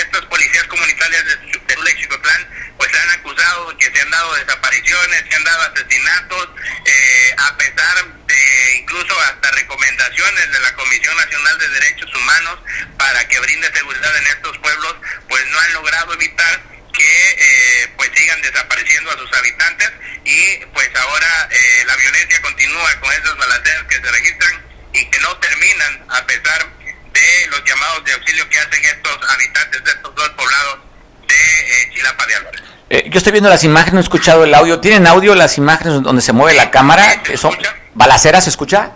[0.00, 1.82] estos policías comunitarios de, de
[2.82, 6.48] pues se han acusado que se han dado desapariciones, se han dado asesinatos,
[6.84, 12.58] eh, a pesar de incluso hasta recomendaciones de la Comisión Nacional de Derechos Humanos
[12.98, 14.96] para que brinde seguridad en estos pueblos,
[15.28, 16.60] pues no han logrado evitar
[16.92, 19.92] que pues sigan desapareciendo a sus habitantes
[20.24, 21.48] y pues ahora
[21.86, 26.68] la violencia continúa con esas balaceras que se registran y que no terminan a pesar
[27.12, 30.80] de los llamados de auxilio que hacen estos habitantes de estos dos poblados
[31.28, 32.71] de eh, Chilapa de Álvarez.
[32.94, 34.78] Eh, yo estoy viendo las imágenes, no he escuchado el audio.
[34.78, 37.02] ¿Tienen audio las imágenes donde se mueve la cámara?
[37.24, 37.54] ¿Se son
[37.94, 38.92] balaceras, ¿se escucha?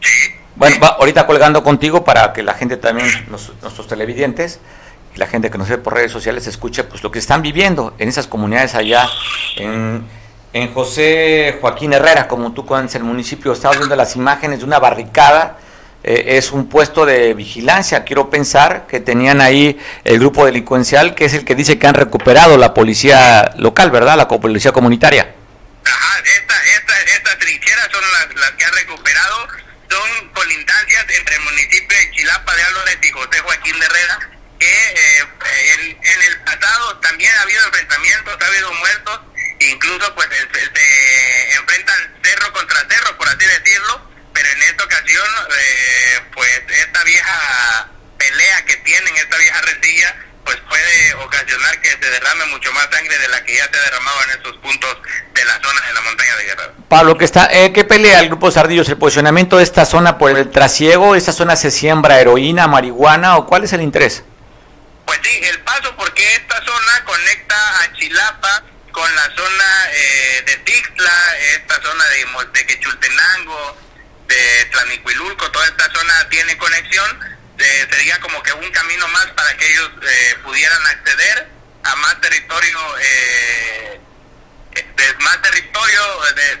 [0.00, 0.10] Sí.
[0.56, 4.58] Bueno, va ahorita colgando contigo para que la gente también, los- nuestros televidentes,
[5.14, 7.94] y la gente que nos ve por redes sociales escuche pues lo que están viviendo
[7.98, 9.08] en esas comunidades allá
[9.56, 10.04] en,
[10.52, 14.80] en José Joaquín Herrera, como tú conoces el municipio, estamos viendo las imágenes de una
[14.80, 15.58] barricada,
[16.04, 21.24] eh, es un puesto de vigilancia, quiero pensar que tenían ahí el grupo delincuencial, que
[21.24, 24.16] es el que dice que han recuperado la policía local, ¿verdad?
[24.16, 25.34] La policía comunitaria.
[25.84, 29.48] Ajá, esta, esta, estas trincheras son las, que han recuperado,
[29.90, 34.18] son colindancias entre el municipio de Chilapa de Álvarez y José Joaquín de Herrera,
[34.58, 35.24] que eh,
[35.74, 39.20] en, en el pasado también ha habido enfrentamientos, ha habido muertos,
[39.58, 45.26] incluso pues se, se enfrentan cerro contra cerro, por así decirlo, pero en esta ocasión
[45.48, 52.10] eh, pues esta vieja pelea que tienen, esta vieja rencilla, pues puede ocasionar que se
[52.10, 54.98] derrame mucho más sangre de la que ya se ha derramado en estos puntos
[55.32, 56.72] de la zona de la montaña de Guerrero.
[56.86, 58.90] Pablo, que está, eh, ¿qué pelea el grupo Sardillos?
[58.90, 61.14] ¿El posicionamiento de esta zona por el trasiego?
[61.14, 64.22] ¿Esta zona se siembra heroína, marihuana o cuál es el interés?
[65.06, 70.56] Pues sí, el paso porque esta zona conecta a Chilapa con la zona eh, de
[70.56, 72.04] Tixla, esta zona
[72.52, 73.86] de Quechultenango,
[74.26, 79.56] de Tlanicuilulco, toda esta zona tiene conexión, eh, sería como que un camino más para
[79.56, 81.48] que ellos eh, pudieran acceder
[81.84, 84.00] a más territorio eh,
[85.20, 86.00] más territorio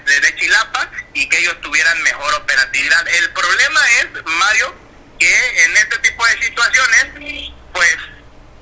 [0.06, 3.06] de- de Chilapa y que ellos tuvieran mejor operatividad.
[3.08, 4.74] El problema es, Mario,
[5.18, 7.96] que en este tipo de situaciones, pues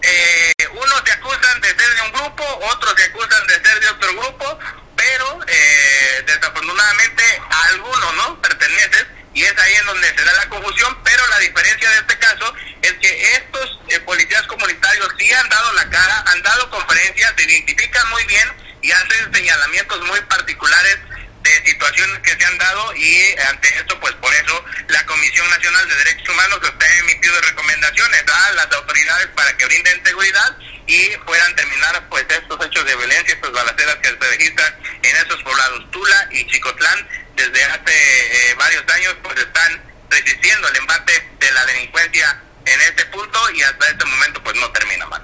[0.07, 3.89] eh, unos se acusan de ser de un grupo, otros se acusan de ser de
[3.89, 4.59] otro grupo,
[4.97, 10.49] pero eh, desafortunadamente a algunos no pertenecen y es ahí en donde se da la
[10.49, 15.49] confusión, pero la diferencia de este caso es que estos eh, policías comunitarios sí han
[15.49, 18.49] dado la cara, han dado conferencias, se identifican muy bien
[18.83, 20.99] y hacen señalamientos muy particulares
[21.45, 25.49] de situaciones que se han dado y eh, ante esto pues por eso la Comisión
[25.51, 31.11] Nacional de Derechos Humanos está emitiendo recomendaciones a las autoridades para que brinden seguridad y
[31.27, 35.91] puedan terminar pues estos hechos de violencia, estas balaceras que se registran en esos poblados
[35.91, 41.65] Tula y Chicotlán desde hace eh, varios años pues están resistiendo el embate de la
[41.67, 45.23] delincuencia en este punto y hasta este momento pues no termina mal.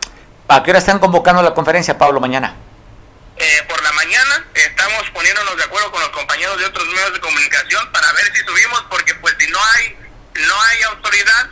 [0.49, 2.57] ¿A qué hora están convocando la conferencia, Pablo, mañana?
[3.43, 7.21] Eh, por la mañana estamos poniéndonos de acuerdo con los compañeros de otros medios de
[7.21, 9.97] comunicación para ver si subimos porque pues si no hay
[10.35, 11.49] no hay autoridad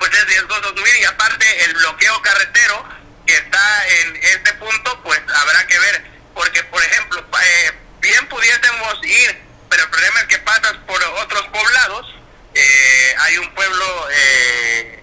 [0.00, 0.96] pues es riesgoso subir.
[0.96, 2.88] Y aparte el bloqueo carretero
[3.24, 8.98] que está en este punto pues habrá que ver porque por ejemplo eh, bien pudiésemos
[9.04, 12.16] ir pero el problema es que pasas por otros poblados
[12.52, 15.02] eh, hay un pueblo eh,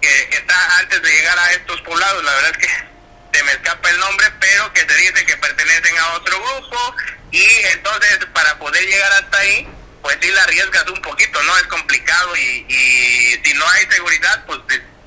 [0.00, 2.90] que está antes de llegar a estos poblados, la verdad es que
[3.38, 6.94] se me escapa el nombre, pero que se dice que pertenecen a otro grupo
[7.30, 9.68] y entonces para poder llegar hasta ahí,
[10.02, 11.56] pues sí la arriesgas un poquito, ¿no?
[11.56, 12.66] Es complicado y,
[13.44, 14.58] si no hay seguridad, pues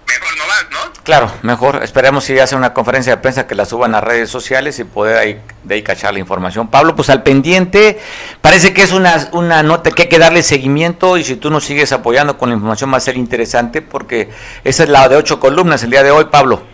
[0.08, 1.04] mejor no vas, ¿no?
[1.04, 1.84] Claro, mejor.
[1.84, 5.18] Esperemos si hacen una conferencia de prensa que la suban a redes sociales y poder
[5.18, 6.70] ahí, de ahí cachar la información.
[6.70, 8.00] Pablo, pues al pendiente,
[8.42, 11.66] parece que es una, una nota que hay que darle seguimiento y si tú nos
[11.66, 14.30] sigues apoyando con la información va a ser interesante porque
[14.64, 16.74] esa es la de ocho columnas el día de hoy, Pablo.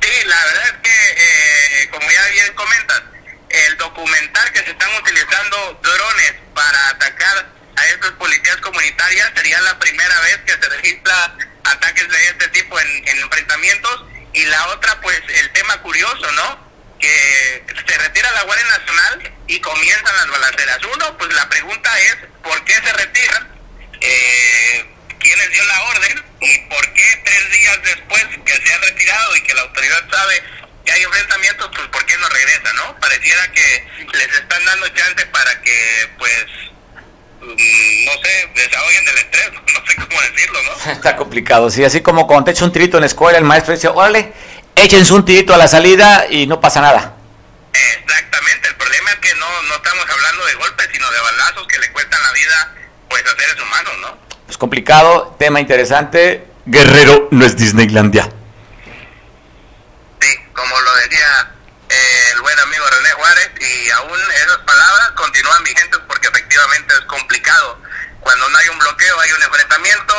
[0.00, 3.02] Sí, la verdad es que, eh, como ya bien comentas,
[3.50, 9.78] el documental que se están utilizando drones para atacar a estas policías comunitarias sería la
[9.78, 11.34] primera vez que se registra
[11.64, 14.04] ataques de este tipo en, en enfrentamientos.
[14.32, 16.68] Y la otra, pues el tema curioso, ¿no?
[17.00, 20.78] Que se retira la Guardia Nacional y comienzan las balaceras.
[20.94, 23.48] Uno, pues la pregunta es, ¿por qué se retiran?
[24.00, 26.24] Eh, ¿Quiénes dio la orden?
[26.40, 30.44] ¿Y por qué tres días después que se ha retirado y que la autoridad sabe
[30.86, 33.00] que hay enfrentamientos, pues ¿por qué no regresa, no?
[33.00, 36.46] Pareciera que les están dando chance para que, pues,
[37.40, 40.92] no sé, desahoguen del estrés, no sé cómo decirlo, ¿no?
[40.92, 43.74] Está complicado, sí, así como cuando te echa un tirito en la escuela, el maestro
[43.74, 44.32] dice, órale,
[44.74, 47.14] échense un tirito a la salida y no pasa nada.
[47.72, 51.78] Exactamente, el problema es que no, no estamos hablando de golpes, sino de balazos que
[51.78, 52.74] le cuestan la vida,
[53.08, 54.18] pues, a seres humanos, ¿no?
[54.48, 56.46] Es complicado, tema interesante.
[56.66, 58.28] Guerrero no es Disneylandia.
[60.20, 61.57] Sí, como lo decía
[61.98, 67.04] eh, el buen amigo René Juárez, y aún esas palabras continúan vigentes porque efectivamente es
[67.06, 67.80] complicado.
[68.20, 70.14] Cuando no hay un bloqueo hay un enfrentamiento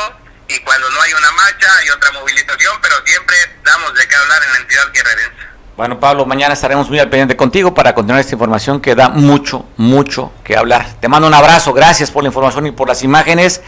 [0.48, 4.42] y cuando no hay una marcha hay otra movilización, pero siempre damos de qué hablar
[4.44, 5.50] en la entidad guerrerense.
[5.76, 9.66] Bueno, Pablo, mañana estaremos muy al pendiente contigo para continuar esta información que da mucho,
[9.78, 11.00] mucho que hablar.
[11.00, 13.62] Te mando un abrazo, gracias por la información y por las imágenes,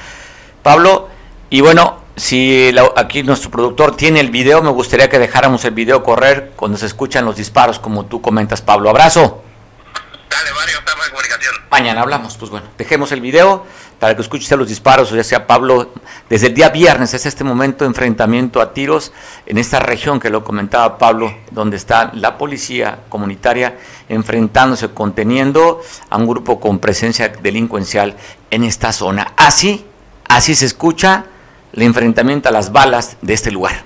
[0.63, 1.09] Pablo.
[1.49, 6.03] Y bueno, si aquí nuestro productor tiene el video, me gustaría que dejáramos el video
[6.03, 8.91] correr cuando se escuchan los disparos, como tú comentas, Pablo.
[8.91, 9.43] Abrazo.
[10.29, 11.55] Dale, Mario, estamos en comunicación.
[11.71, 13.65] Mañana hablamos, pues bueno, dejemos el video
[13.99, 15.93] para que escuches los disparos, o ya sea Pablo,
[16.29, 19.13] desde el día viernes es este momento de enfrentamiento a tiros
[19.47, 26.17] en esta región que lo comentaba Pablo, donde está la policía comunitaria enfrentándose, conteniendo a
[26.17, 28.17] un grupo con presencia delincuencial
[28.51, 29.35] en esta zona.
[29.37, 29.87] Así,
[30.29, 31.27] así se escucha
[31.73, 33.85] el enfrentamiento a las balas de este lugar.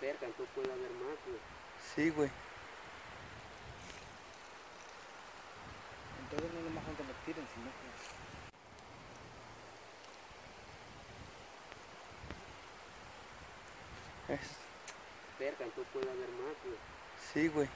[0.00, 1.40] Cerca, entonces puede haber más, güey.
[1.94, 2.45] Sí, güey.
[6.46, 7.66] Entonces no es lo más donde me tiren, sino
[14.28, 14.34] que...
[14.34, 14.40] Es...
[15.38, 16.78] Cerca, entonces puede haber más, güey.
[17.32, 17.68] Sí, güey.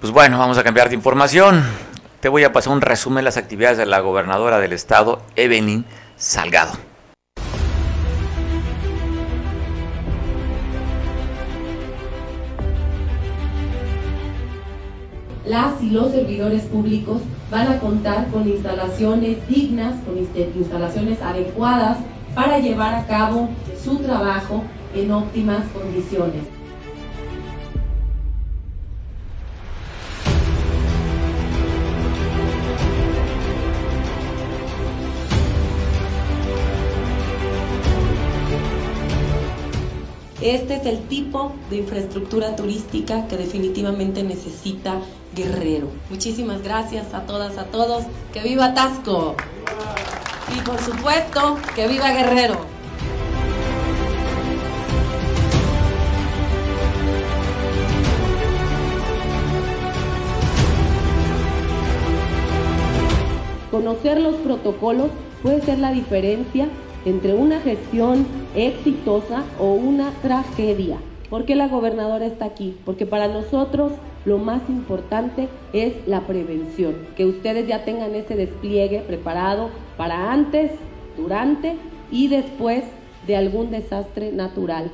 [0.00, 1.64] Pues bueno, vamos a cambiar de información.
[2.20, 5.86] Te voy a pasar un resumen de las actividades de la gobernadora del estado, Evelyn
[6.16, 6.72] Salgado.
[15.46, 21.96] Las y los servidores públicos van a contar con instalaciones dignas, con instalaciones adecuadas
[22.34, 23.48] para llevar a cabo
[23.82, 24.62] su trabajo
[24.94, 26.55] en óptimas condiciones.
[40.46, 45.00] Este es el tipo de infraestructura turística que definitivamente necesita
[45.34, 45.88] Guerrero.
[46.08, 48.04] Muchísimas gracias a todas, a todos.
[48.32, 49.34] Que viva Tasco.
[50.56, 52.60] Y por supuesto, que viva Guerrero.
[63.72, 65.08] Conocer los protocolos
[65.42, 66.68] puede ser la diferencia
[67.04, 70.98] entre una gestión exitosa o una tragedia.
[71.30, 72.76] ¿Por qué la gobernadora está aquí?
[72.84, 73.92] Porque para nosotros
[74.24, 80.72] lo más importante es la prevención, que ustedes ya tengan ese despliegue preparado para antes,
[81.16, 81.76] durante
[82.10, 82.84] y después
[83.26, 84.90] de algún desastre natural.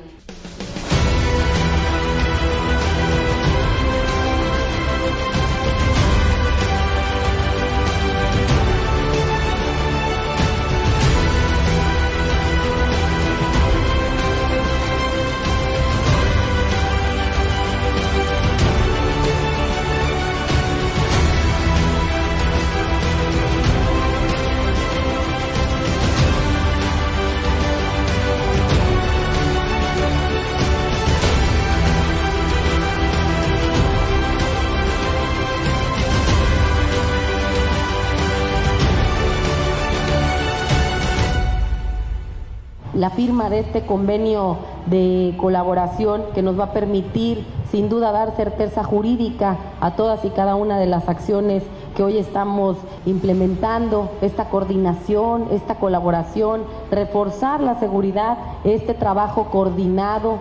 [43.23, 44.57] Firma de este convenio
[44.87, 50.29] de colaboración que nos va a permitir sin duda dar certeza jurídica a todas y
[50.29, 51.63] cada una de las acciones
[51.95, 60.39] que hoy estamos implementando, esta coordinación, esta colaboración, reforzar la seguridad, este trabajo coordinado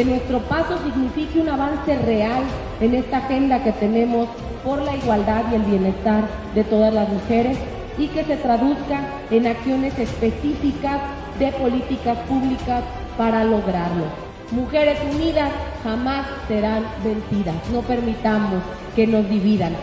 [0.00, 2.42] que nuestro paso signifique un avance real
[2.80, 4.30] en esta agenda que tenemos
[4.64, 7.58] por la igualdad y el bienestar de todas las mujeres
[7.98, 11.02] y que se traduzca en acciones específicas
[11.38, 12.82] de políticas públicas
[13.18, 14.06] para lograrlo.
[14.52, 15.52] Mujeres unidas
[15.84, 17.56] jamás serán vencidas.
[17.70, 18.62] No permitamos
[18.96, 19.74] que nos dividan.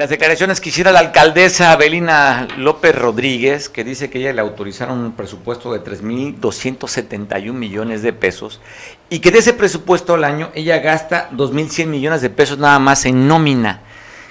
[0.00, 4.98] Las declaraciones que hiciera la alcaldesa Abelina López Rodríguez, que dice que ella le autorizaron
[4.98, 8.62] un presupuesto de 3.271 millones de pesos
[9.10, 13.04] y que de ese presupuesto al año ella gasta 2.100 millones de pesos nada más
[13.04, 13.82] en nómina,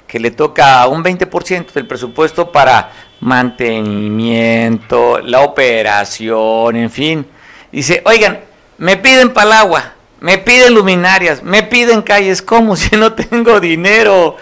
[0.07, 7.27] que le toca un 20% del presupuesto para mantenimiento, la operación, en fin.
[7.71, 8.39] Dice, oigan,
[8.79, 14.35] me piden palagua, me piden luminarias, me piden calles, ¿cómo si no tengo dinero?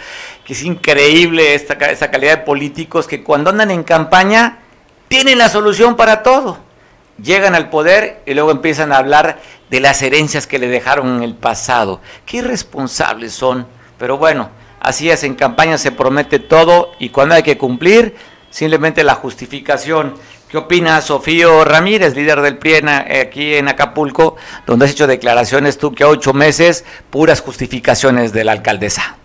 [0.48, 4.60] Que es increíble esta, esta calidad de políticos que cuando andan en campaña
[5.10, 6.58] tienen la solución para todo.
[7.22, 11.24] Llegan al poder y luego empiezan a hablar de las herencias que le dejaron en
[11.24, 12.00] el pasado.
[12.26, 13.68] Qué irresponsables son.
[14.00, 18.16] Pero bueno, así es, en campaña se promete todo y cuando hay que cumplir,
[18.50, 20.14] simplemente la justificación.
[20.48, 25.78] ¿Qué opina Sofío Ramírez, líder del PRI eh, aquí en Acapulco, donde has hecho declaraciones
[25.78, 29.18] tú que a ocho meses, puras justificaciones de la alcaldesa?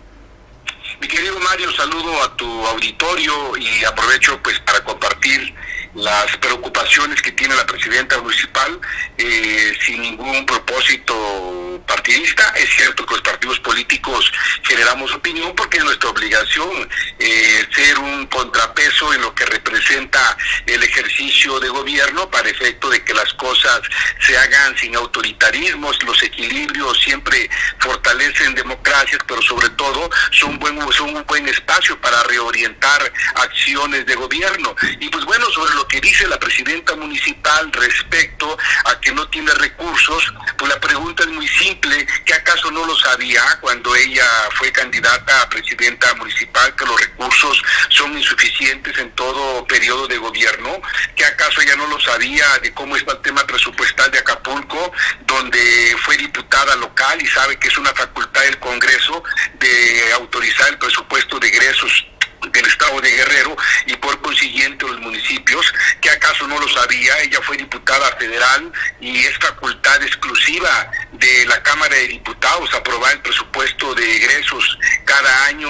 [1.03, 5.53] Mi querido Mario, saludo a tu auditorio y aprovecho pues para compartir
[5.95, 8.79] las preocupaciones que tiene la presidenta municipal
[9.17, 12.53] eh, sin ningún propósito partidista.
[12.55, 14.31] Es cierto que los partidos políticos
[14.63, 16.89] generamos opinión porque es nuestra obligación
[17.19, 23.03] eh, ser un contrapeso en lo que representa el ejercicio de gobierno para efecto de
[23.03, 23.81] que las cosas
[24.19, 31.15] se hagan sin autoritarismos, los equilibrios siempre fortalecen democracias, pero sobre todo son, buen, son
[31.15, 34.75] un buen espacio para reorientar acciones de gobierno.
[34.99, 39.53] Y pues bueno, sobre lo que dice la presidenta municipal respecto a que no tiene
[39.55, 44.25] recursos, pues la pregunta es muy simple, ¿que acaso no lo sabía cuando ella
[44.55, 50.81] fue candidata a presidenta municipal que los recursos son insuficientes en todo periodo de gobierno?
[51.17, 54.93] ¿Que acaso ella no lo sabía de cómo está el tema presupuestal de Acapulco,
[55.25, 59.21] donde fue diputada local y sabe que es una facultad del Congreso
[59.55, 62.05] de autorizar el presupuesto de egresos
[62.51, 63.55] del estado de Guerrero
[63.87, 69.25] y por consiguiente los municipios, que acaso no lo sabía, ella fue diputada federal y
[69.25, 75.69] es facultad exclusiva de la Cámara de Diputados aprobar el presupuesto de egresos cada año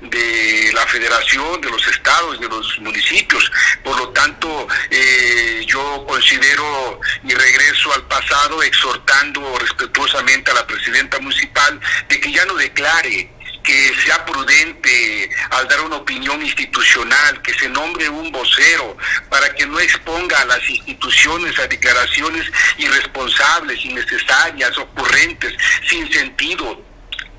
[0.00, 3.50] de la federación, de los estados, de los municipios.
[3.82, 11.18] Por lo tanto, eh, yo considero y regreso al pasado exhortando respetuosamente a la presidenta
[11.18, 13.30] municipal de que ya no declare
[13.62, 18.96] que sea prudente al dar una opinión institucional, que se nombre un vocero
[19.28, 25.54] para que no exponga a las instituciones a declaraciones irresponsables, innecesarias, ocurrentes,
[25.88, 26.89] sin sentido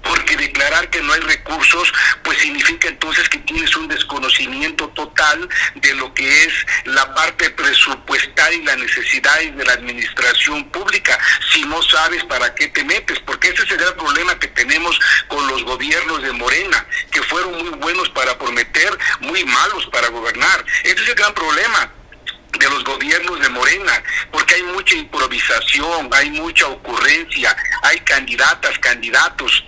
[0.03, 1.93] porque declarar que no hay recursos,
[2.23, 6.53] pues significa entonces que tienes un desconocimiento total de lo que es
[6.85, 11.17] la parte presupuestal y las necesidades de la administración pública,
[11.51, 15.47] si no sabes para qué te metes, porque ese es el problema que tenemos con
[15.47, 20.65] los gobiernos de Morena, que fueron muy buenos para prometer, muy malos para gobernar.
[20.83, 21.91] Ese es el gran problema
[22.59, 29.63] de los gobiernos de Morena, porque hay mucha improvisación, hay mucha ocurrencia, hay candidatas, candidatos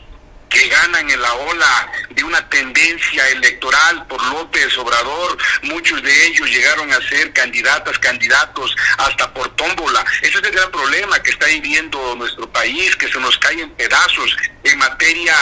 [0.54, 5.38] que ganan en la ola de una tendencia electoral por López Obrador.
[5.64, 10.06] Muchos de ellos llegaron a ser candidatas, candidatos hasta por tómbola.
[10.22, 13.72] Ese es el gran problema que está viviendo nuestro país, que se nos cae en
[13.72, 15.36] pedazos en materia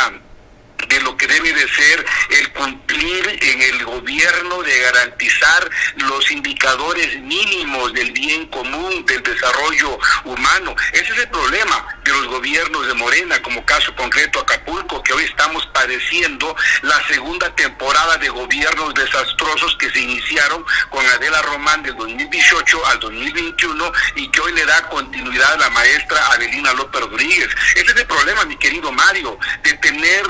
[0.87, 7.19] de lo que debe de ser el cumplir en el gobierno de garantizar los indicadores
[7.19, 10.75] mínimos del bien común, del desarrollo humano.
[10.93, 15.65] Ese es el problema los gobiernos de Morena, como caso concreto Acapulco, que hoy estamos
[15.67, 22.85] padeciendo la segunda temporada de gobiernos desastrosos que se iniciaron con Adela Román del 2018
[22.87, 27.49] al 2021 y que hoy le da continuidad a la maestra Adelina López Rodríguez.
[27.75, 30.23] Ese es el problema, mi querido Mario, de tener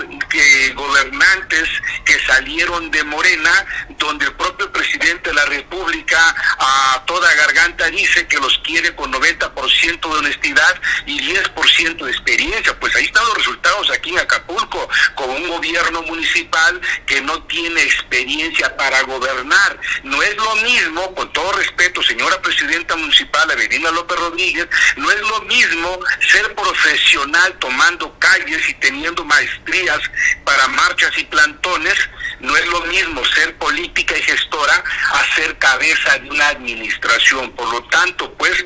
[0.76, 1.70] gobernantes
[2.06, 3.66] que salieron de Morena,
[3.98, 9.12] donde el propio presidente de la República a toda garganta dice que los quiere con
[9.12, 12.78] 90% de honestidad y 10% de experiencia.
[12.80, 17.82] Pues ahí están los resultados aquí en Acapulco, con un gobierno municipal que no tiene
[17.82, 19.80] experiencia para gobernar.
[20.04, 24.68] No es lo mismo, con todo respeto, señora presidenta municipal, Avelina López Rodríguez,
[24.98, 26.00] no es lo mismo
[26.32, 30.00] ser profesional tomando calles y teniendo maestrías
[30.44, 31.96] para marchas y plantones,
[32.42, 37.52] no es lo mismo ser política y gestora a ser cabeza de una administración.
[37.52, 38.66] Por lo tanto, pues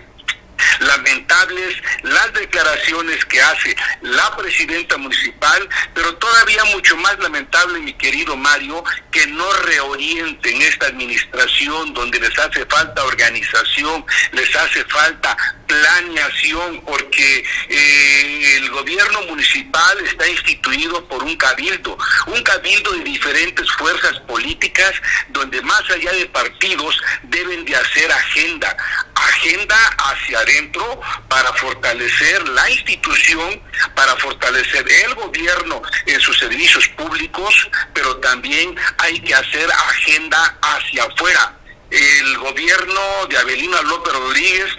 [0.79, 8.35] lamentables las declaraciones que hace la presidenta municipal, pero todavía mucho más lamentable, mi querido
[8.35, 15.37] Mario, que no reorienten esta administración donde les hace falta organización, les hace falta
[15.67, 21.97] planeación, porque eh, el gobierno municipal está instituido por un cabildo,
[22.27, 24.93] un cabildo de diferentes fuerzas políticas,
[25.29, 28.75] donde más allá de partidos deben de hacer agenda,
[29.15, 30.39] agenda hacia
[31.27, 33.61] para fortalecer la institución,
[33.95, 41.03] para fortalecer el gobierno en sus servicios públicos, pero también hay que hacer agenda hacia
[41.03, 41.53] afuera.
[41.89, 44.75] El gobierno de Avelina López Rodríguez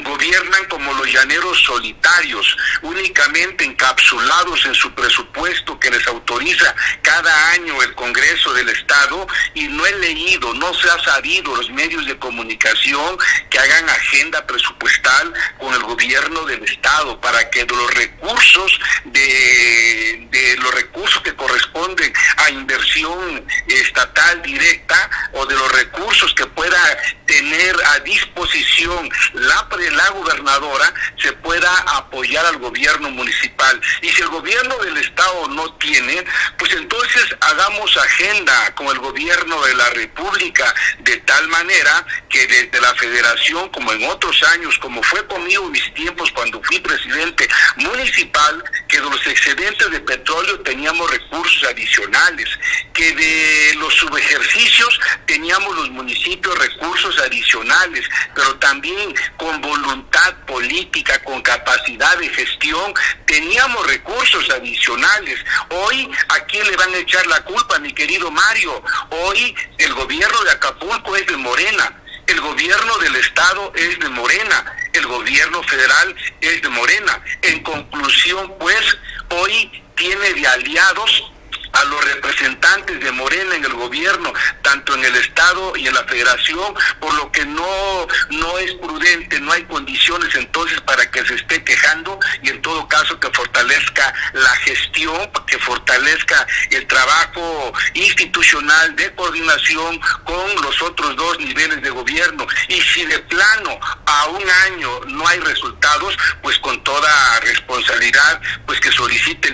[0.00, 7.82] gobiernan como los llaneros solitarios, únicamente encapsulados en su presupuesto que les autoriza cada año
[7.82, 12.18] el Congreso del Estado y no he leído, no se ha sabido los medios de
[12.18, 13.18] comunicación
[13.50, 20.56] que hagan agenda presupuestal con el gobierno del Estado para que los recursos de, de
[20.58, 26.78] los recursos que corresponden a inversión estatal directa o de los recursos que pueda
[27.26, 33.80] tener a disposición la, la gobernadora se pueda apoyar al gobierno municipal.
[34.02, 36.24] Y si el gobierno del estado no tiene,
[36.58, 42.80] pues entonces hagamos agenda con el gobierno de la República de tal manera que desde
[42.80, 47.48] la federación, como en otros años, como fue conmigo en mis tiempos cuando fui presidente
[47.76, 52.48] municipal, que de los excedentes de petróleo teníamos recursos adicionales,
[52.92, 61.42] que de los subejercicios teníamos los municipios recursos adicionales, pero también con voluntad política, con
[61.42, 62.92] capacidad de gestión,
[63.26, 65.38] teníamos recursos adicionales.
[65.70, 68.82] Hoy, ¿a quién le van a echar la culpa, mi querido Mario?
[69.10, 72.02] Hoy el gobierno de Acapulco es de Morena.
[72.26, 77.22] El gobierno del Estado es de Morena, el gobierno federal es de Morena.
[77.42, 78.98] En conclusión, pues,
[79.30, 81.32] hoy tiene de aliados
[81.76, 86.04] a los representantes de Morena en el gobierno, tanto en el Estado y en la
[86.04, 91.34] Federación, por lo que no, no es prudente, no hay condiciones entonces para que se
[91.34, 98.96] esté quejando y en todo caso que fortalezca la gestión, que fortalezca el trabajo institucional
[98.96, 102.46] de coordinación con los otros dos niveles de gobierno.
[102.68, 108.80] Y si de plano a un año no hay resultados, pues con toda responsabilidad, pues
[108.80, 109.50] que solicite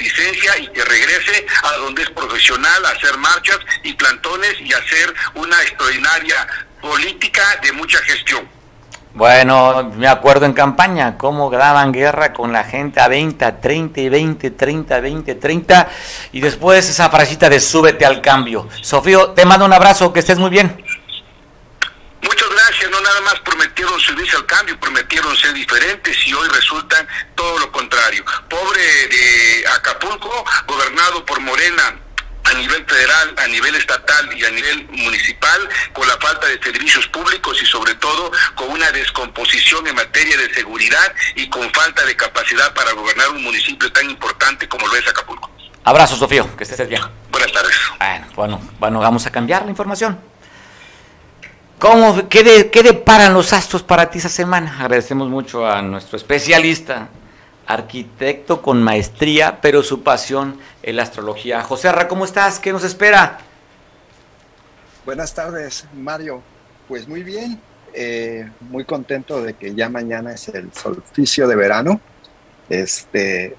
[0.60, 6.46] y que regrese a donde es profesional, hacer marchas y plantones y hacer una extraordinaria
[6.80, 8.48] política de mucha gestión.
[9.14, 14.00] Bueno, me acuerdo en campaña cómo daban guerra con la gente a 20, a 30
[14.00, 15.88] y 20, 30, 20, 30
[16.32, 18.68] y después esa frasita de súbete al cambio.
[18.80, 20.82] Sofío, te mando un abrazo, que estés muy bien.
[23.02, 28.24] Nada más prometieron subirse al cambio, prometieron ser diferentes y hoy resultan todo lo contrario.
[28.48, 31.96] Pobre de Acapulco, gobernado por Morena,
[32.44, 37.06] a nivel federal, a nivel estatal y a nivel municipal, con la falta de servicios
[37.08, 42.16] públicos y sobre todo con una descomposición en materia de seguridad y con falta de
[42.16, 45.50] capacidad para gobernar un municipio tan importante como lo es Acapulco.
[45.84, 47.02] Abrazo, Sofío, que estés bien.
[47.30, 47.74] Buenas tardes.
[47.98, 50.31] Bueno, bueno, bueno, vamos a cambiar la información.
[51.82, 54.72] ¿Cómo, qué, de, ¿Qué deparan los astros para ti esa semana?
[54.78, 57.08] Agradecemos mucho a nuestro especialista,
[57.66, 61.60] arquitecto con maestría, pero su pasión es la astrología.
[61.64, 62.60] José Arra, ¿cómo estás?
[62.60, 63.38] ¿Qué nos espera?
[65.04, 66.40] Buenas tardes, Mario.
[66.86, 67.60] Pues muy bien,
[67.92, 72.00] eh, muy contento de que ya mañana es el solsticio de verano.
[72.68, 73.56] Este,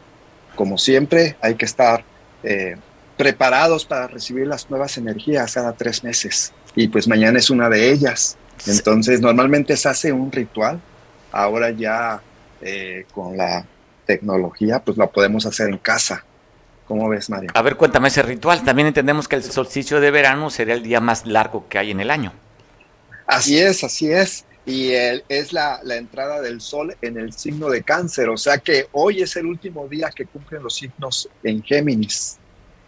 [0.55, 2.05] como siempre, hay que estar
[2.41, 2.77] eh,
[3.17, 6.53] preparados para recibir las nuevas energías cada tres meses.
[6.75, 8.37] Y pues mañana es una de ellas.
[8.65, 10.79] Entonces, normalmente se hace un ritual.
[11.31, 12.21] Ahora ya
[12.61, 13.65] eh, con la
[14.05, 16.23] tecnología, pues lo podemos hacer en casa.
[16.87, 17.49] ¿Cómo ves, Mario?
[17.53, 18.63] A ver, cuéntame ese ritual.
[18.63, 21.99] También entendemos que el solsticio de verano sería el día más largo que hay en
[21.99, 22.33] el año.
[23.25, 24.45] Así es, así es.
[24.65, 28.29] Y el, es la, la, entrada del sol en el signo de cáncer.
[28.29, 32.37] O sea que hoy es el último día que cumplen los signos en Géminis.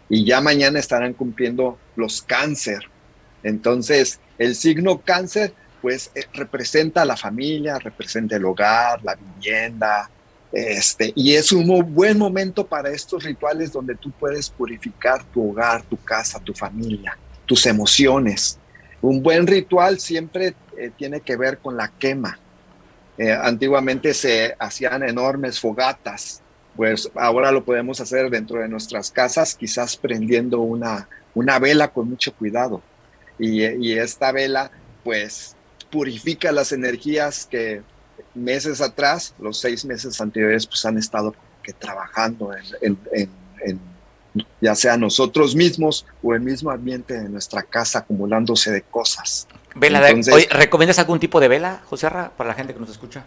[0.08, 2.88] Y ya mañana estarán cumpliendo los cáncer.
[3.46, 10.10] Entonces, el signo cáncer, pues eh, representa la familia, representa el hogar, la vivienda,
[10.50, 15.82] este, y es un buen momento para estos rituales donde tú puedes purificar tu hogar,
[15.84, 18.58] tu casa, tu familia, tus emociones.
[19.00, 22.40] Un buen ritual siempre eh, tiene que ver con la quema.
[23.16, 26.42] Eh, antiguamente se hacían enormes fogatas,
[26.74, 32.10] pues ahora lo podemos hacer dentro de nuestras casas, quizás prendiendo una, una vela con
[32.10, 32.82] mucho cuidado.
[33.38, 34.70] Y, y esta vela,
[35.04, 35.56] pues,
[35.90, 37.82] purifica las energías que
[38.34, 43.30] meses atrás, los seis meses anteriores, pues han estado que trabajando en, en,
[43.64, 43.80] en,
[44.60, 49.48] ya sea nosotros mismos o el mismo ambiente de nuestra casa acumulándose de cosas.
[49.74, 52.90] Vela, Entonces, oye, ¿recomiendas algún tipo de vela, José Arra, para la gente que nos
[52.90, 53.24] escucha?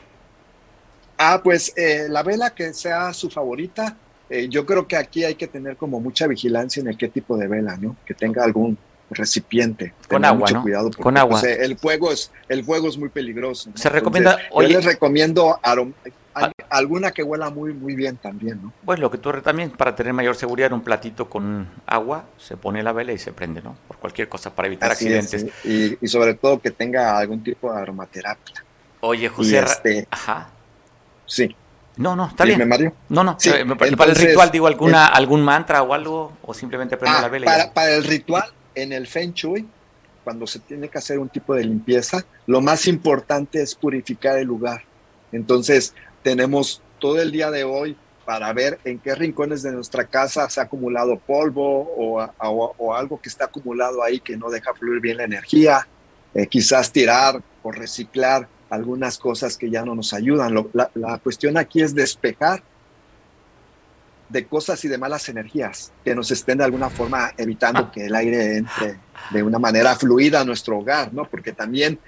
[1.18, 3.98] Ah, pues eh, la vela que sea su favorita,
[4.30, 7.38] eh, yo creo que aquí hay que tener como mucha vigilancia en el qué tipo
[7.38, 7.98] de vela, ¿no?
[8.06, 8.78] Que tenga algún
[9.10, 9.94] recipiente.
[10.08, 10.62] Con agua, mucho ¿no?
[10.64, 11.40] cuidado porque, Con agua.
[11.42, 13.70] pues, el fuego es el fuego es muy peligroso.
[13.72, 13.78] ¿no?
[13.78, 16.52] Se recomienda, Entonces, oye- yo les recomiendo Ah.
[16.70, 18.72] alguna que huela muy muy bien también, ¿no?
[18.84, 22.82] Bueno, lo que tú también, para tener mayor seguridad, un platito con agua, se pone
[22.84, 23.76] la vela y se prende, ¿no?
[23.88, 25.54] Por cualquier cosa, para evitar Así es, accidentes.
[25.64, 25.98] sí.
[26.02, 28.64] y, y sobre todo que tenga algún tipo de aromaterapia.
[29.02, 30.50] Oye, José este, ajá.
[31.26, 31.56] sí.
[31.98, 32.66] No, no, está bien.
[32.70, 32.94] Mario.
[33.10, 33.66] No, no, Sí, eh,
[33.98, 37.46] para el ritual, digo, alguna, algún mantra o algo, o simplemente prendo Ah, la vela
[37.46, 38.46] y para, para el ritual,
[38.82, 39.66] en el Feng Shui,
[40.24, 44.48] cuando se tiene que hacer un tipo de limpieza, lo más importante es purificar el
[44.48, 44.84] lugar.
[45.32, 50.50] Entonces, tenemos todo el día de hoy para ver en qué rincones de nuestra casa
[50.50, 55.18] se ha acumulado polvo o, algo que está acumulado ahí que no deja fluir bien
[55.18, 55.88] la energía.
[56.36, 60.54] Eh, quizás tirar o reciclar algunas cosas que ya no nos ayudan.
[60.74, 62.62] La cuestión aquí es despejar
[64.30, 68.16] de cosas y de malas energías que nos estén de alguna forma evitando que el
[68.16, 68.98] aire entre
[69.32, 71.26] de una manera fluida a nuestro hogar, ¿no?
[71.26, 72.00] Porque también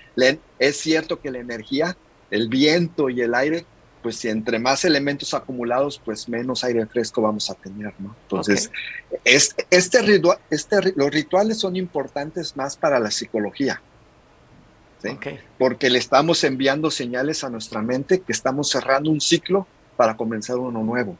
[0.59, 1.97] es cierto que la energía,
[2.29, 3.65] el viento y el aire,
[4.03, 8.15] pues si entre más elementos acumulados, pues menos aire fresco vamos a tener, ¿no?
[8.23, 8.71] Entonces,
[9.25, 13.81] es, este, ritua- este, los rituales son importantes más para la psicología,
[15.57, 19.67] porque le estamos enviando señales a nuestra mente que estamos cerrando un ciclo
[19.97, 21.17] para comenzar uno nuevo.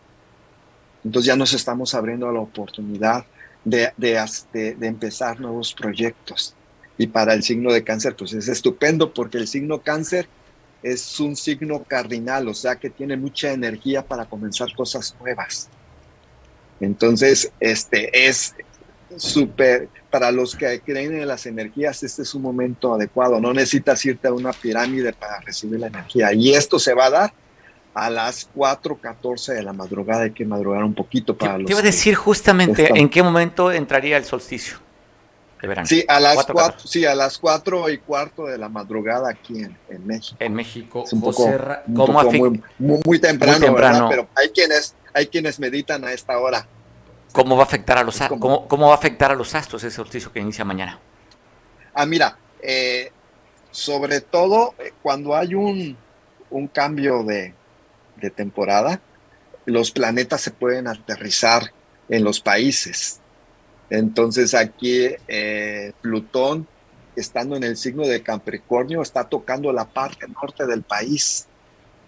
[1.04, 3.26] Entonces ya nos estamos abriendo a la oportunidad
[3.64, 6.56] de, de, empezar nuevos proyectos.
[6.98, 10.28] Y para el signo de cáncer, pues es estupendo porque el signo cáncer
[10.84, 15.70] es un signo cardinal, o sea que tiene mucha energía para comenzar cosas nuevas.
[16.80, 18.56] Entonces, este es
[19.18, 23.40] súper, para los que creen en las energías, este es un momento adecuado.
[23.40, 26.34] No necesitas irte a una pirámide para recibir la energía.
[26.34, 27.34] Y esto se va a dar
[27.94, 30.24] a las 4.14 de la madrugada.
[30.24, 33.22] Hay que madrugar un poquito para los te iba a decir justamente están- en qué
[33.24, 34.78] momento entraría el solsticio
[35.62, 35.88] de verano.
[35.88, 36.88] Sí, a las Cuatro, cuatro, catorce.
[37.00, 40.38] sí, a las cuatro y cuarto de la madrugada aquí en, en México.
[40.40, 44.08] En México, Es un poco, un ¿cómo poco muy, muy, muy temprano, Muy temprano.
[44.10, 46.66] Pero hay quienes, hay quienes meditan a esta hora.
[47.34, 49.96] ¿Cómo va a afectar a los cómo, cómo va a afectar a los astros ese
[49.96, 51.00] solsticio que inicia mañana?
[51.94, 53.12] Ah, mira, eh,
[53.72, 55.96] sobre todo eh, cuando hay un,
[56.50, 57.54] un cambio de,
[58.22, 59.02] de temporada,
[59.66, 61.72] los planetas se pueden aterrizar
[62.10, 63.20] en los países.
[63.90, 66.68] Entonces aquí eh, Plutón,
[67.16, 71.48] estando en el signo de Capricornio, está tocando la parte norte del país.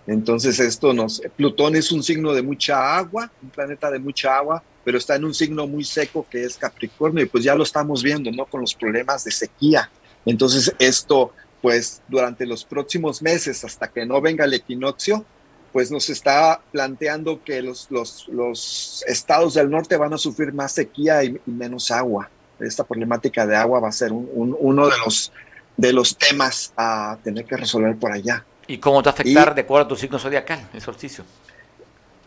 [0.07, 4.64] Entonces esto nos, Plutón es un signo de mucha agua, un planeta de mucha agua,
[4.84, 8.03] pero está en un signo muy seco que es Capricornio y pues ya lo estamos
[8.03, 8.45] viendo, ¿no?
[8.45, 9.89] Con los problemas de sequía.
[10.26, 15.26] Entonces esto, pues durante los próximos meses, hasta que no venga el equinoccio,
[15.74, 20.71] pues nos está planteando que los, los, los estados del norte van a sufrir más
[20.71, 22.30] sequía y, y menos agua.
[22.59, 25.34] Esta problemática de agua va a ser un, un, uno de los,
[25.76, 28.45] de los temas a tener que resolver por allá.
[28.67, 31.26] ¿Y cómo te va a afectar de acuerdo a tu signo zodiacal, el solsticio?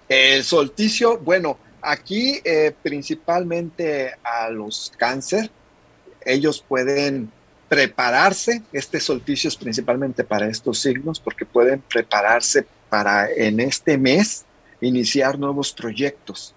[0.09, 5.51] El solsticio, bueno, aquí eh, principalmente a los cáncer,
[6.24, 7.30] ellos pueden
[7.68, 14.45] prepararse, este solsticio es principalmente para estos signos, porque pueden prepararse para en este mes
[14.80, 16.55] iniciar nuevos proyectos.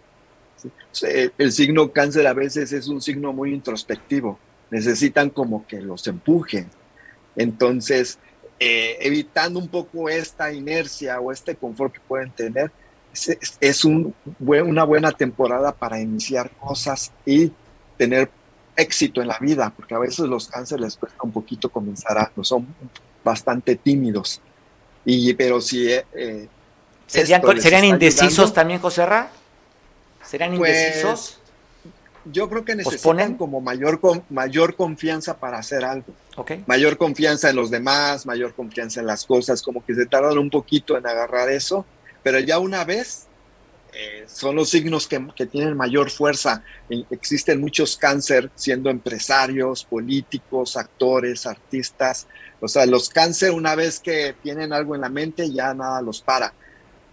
[1.37, 4.37] El signo cáncer a veces es un signo muy introspectivo,
[4.69, 6.69] necesitan como que los empujen.
[7.35, 8.19] Entonces,
[8.59, 12.71] eh, evitando un poco esta inercia o este confort que pueden tener,
[13.59, 17.51] es, un, una buena temporada para iniciar cosas y
[17.97, 18.29] tener
[18.75, 22.67] éxito en la vida, porque a veces los cánceres un poquito comenzar a, son
[23.23, 24.41] bastante tímidos.
[25.05, 25.91] Y, pero si...
[25.91, 26.47] Eh, eh,
[27.07, 29.31] ¿Serían, ¿serían indecisos también, José Ra?
[30.23, 31.35] ¿Serían pues, indecisos?
[32.25, 36.13] yo creo que necesitan como mayor, mayor confianza para hacer algo.
[36.35, 36.63] Okay.
[36.67, 40.49] Mayor confianza en los demás, mayor confianza en las cosas, como que se tardan un
[40.51, 41.85] poquito en agarrar eso
[42.23, 43.27] pero ya una vez
[43.93, 46.63] eh, son los signos que, tienen mayor fuerza.
[47.09, 52.27] Existen muchos cáncer siendo empresarios, políticos, actores, artistas.
[52.59, 56.21] O sea, los cáncer una vez que tienen algo en la mente ya nada los
[56.21, 56.53] para.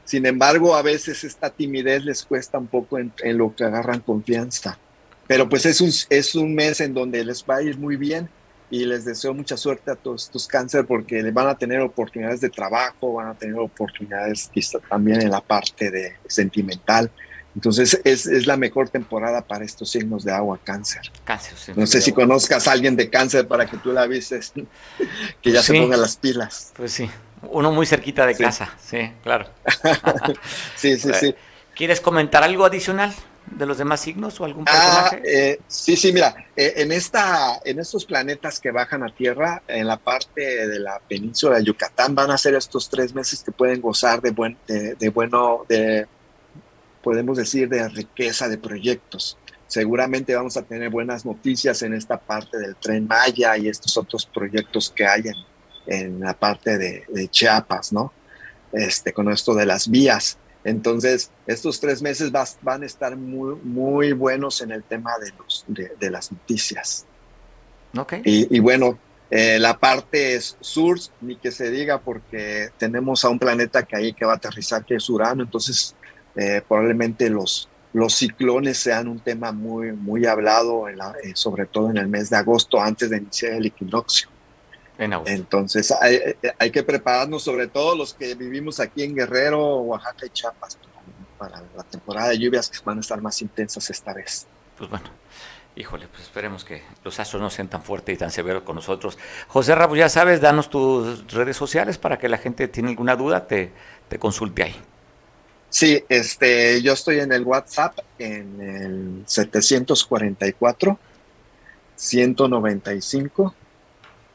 [0.04, 4.00] Sin embargo, a veces esta timidez les cuesta un poco en, en lo que agarran
[4.00, 4.78] confianza.
[5.26, 8.28] Pero pues es un, es un mes en donde les va a ir muy bien
[8.70, 12.50] y les deseo mucha suerte a todos estos cáncer porque van a tener oportunidades de
[12.50, 14.50] trabajo, van a tener oportunidades
[14.88, 17.10] también en la parte de sentimental.
[17.54, 21.10] Entonces es, es, la mejor temporada para estos signos de agua cáncer.
[21.24, 24.52] Cáncer, No sé si conozcas a alguien de cáncer para que tú la avises,
[25.42, 26.72] que ya se ponga las pilas.
[26.76, 27.08] Pues sí,
[27.42, 29.48] uno muy cerquita de casa, sí, claro.
[30.76, 31.34] sí, sí, sí.
[31.74, 33.14] ¿Quieres comentar algo adicional?
[33.50, 35.22] De los demás signos o algún ah, personaje?
[35.24, 39.86] Eh, sí, sí, mira, eh, en, esta, en estos planetas que bajan a Tierra, en
[39.86, 43.80] la parte de la península de Yucatán, van a ser estos tres meses que pueden
[43.80, 46.06] gozar de, buen, de, bueno, de,
[47.02, 49.38] podemos decir, de riqueza de proyectos.
[49.66, 54.26] Seguramente vamos a tener buenas noticias en esta parte del tren Maya y estos otros
[54.26, 55.34] proyectos que hay en,
[55.86, 58.12] en la parte de, de Chiapas, ¿no?
[58.72, 60.38] Este, con esto de las vías.
[60.66, 65.64] Entonces, estos tres meses van a estar muy, muy buenos en el tema de, los,
[65.68, 67.06] de, las noticias.
[67.96, 68.20] Okay.
[68.24, 68.98] Y, bueno,
[69.30, 74.12] eh, la parte sur, ni que se diga, porque tenemos a un planeta que ahí
[74.12, 75.94] que va a aterrizar, que es Urano, entonces
[76.34, 80.96] eh, probablemente los, los ciclones sean un tema muy, muy hablado, eh,
[81.34, 84.28] sobre todo en el mes de agosto, antes de iniciar el equinoccio.
[84.98, 85.92] Entonces
[86.58, 90.78] hay, que prepararnos, sobre todo los que vivimos aquí en Guerrero, Oaxaca y Chiapas,
[91.38, 94.46] para la temporada de lluvias que van a estar más intensas esta vez.
[94.78, 95.06] Pues bueno,
[95.74, 99.18] híjole, pues esperemos que los astros no sean tan fuertes y tan severos con nosotros.
[99.48, 103.46] José Ramos, ya sabes, danos tus redes sociales para que la gente tiene alguna duda,
[103.46, 103.72] te,
[104.08, 104.76] te consulte ahí.
[105.68, 110.98] Sí, este, yo estoy en el WhatsApp en el 744
[111.96, 113.54] 195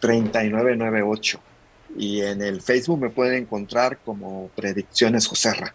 [0.01, 1.39] 3998.
[1.97, 5.73] Y en el Facebook me pueden encontrar como Predicciones Joserra.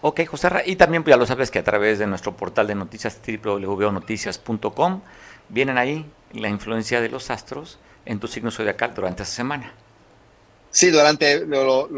[0.00, 0.62] Ok, Joserra.
[0.64, 5.00] Y también pues, ya lo sabes que a través de nuestro portal de noticias www.noticias.com
[5.48, 9.72] vienen ahí la influencia de los astros en tu signo zodiacal durante esta semana.
[10.70, 11.88] Sí, durante lo,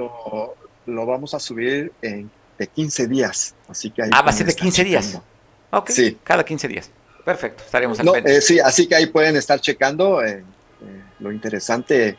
[0.87, 3.55] lo, vamos a subir en, de 15 días.
[3.69, 5.19] Así que ah, va a ser de 15 días.
[5.71, 6.19] Ok, sí.
[6.25, 6.91] cada 15 días.
[7.25, 10.25] Perfecto, estaremos al no, eh, sí, así que ahí pueden estar checando.
[10.25, 10.43] Eh,
[11.21, 12.17] lo interesante,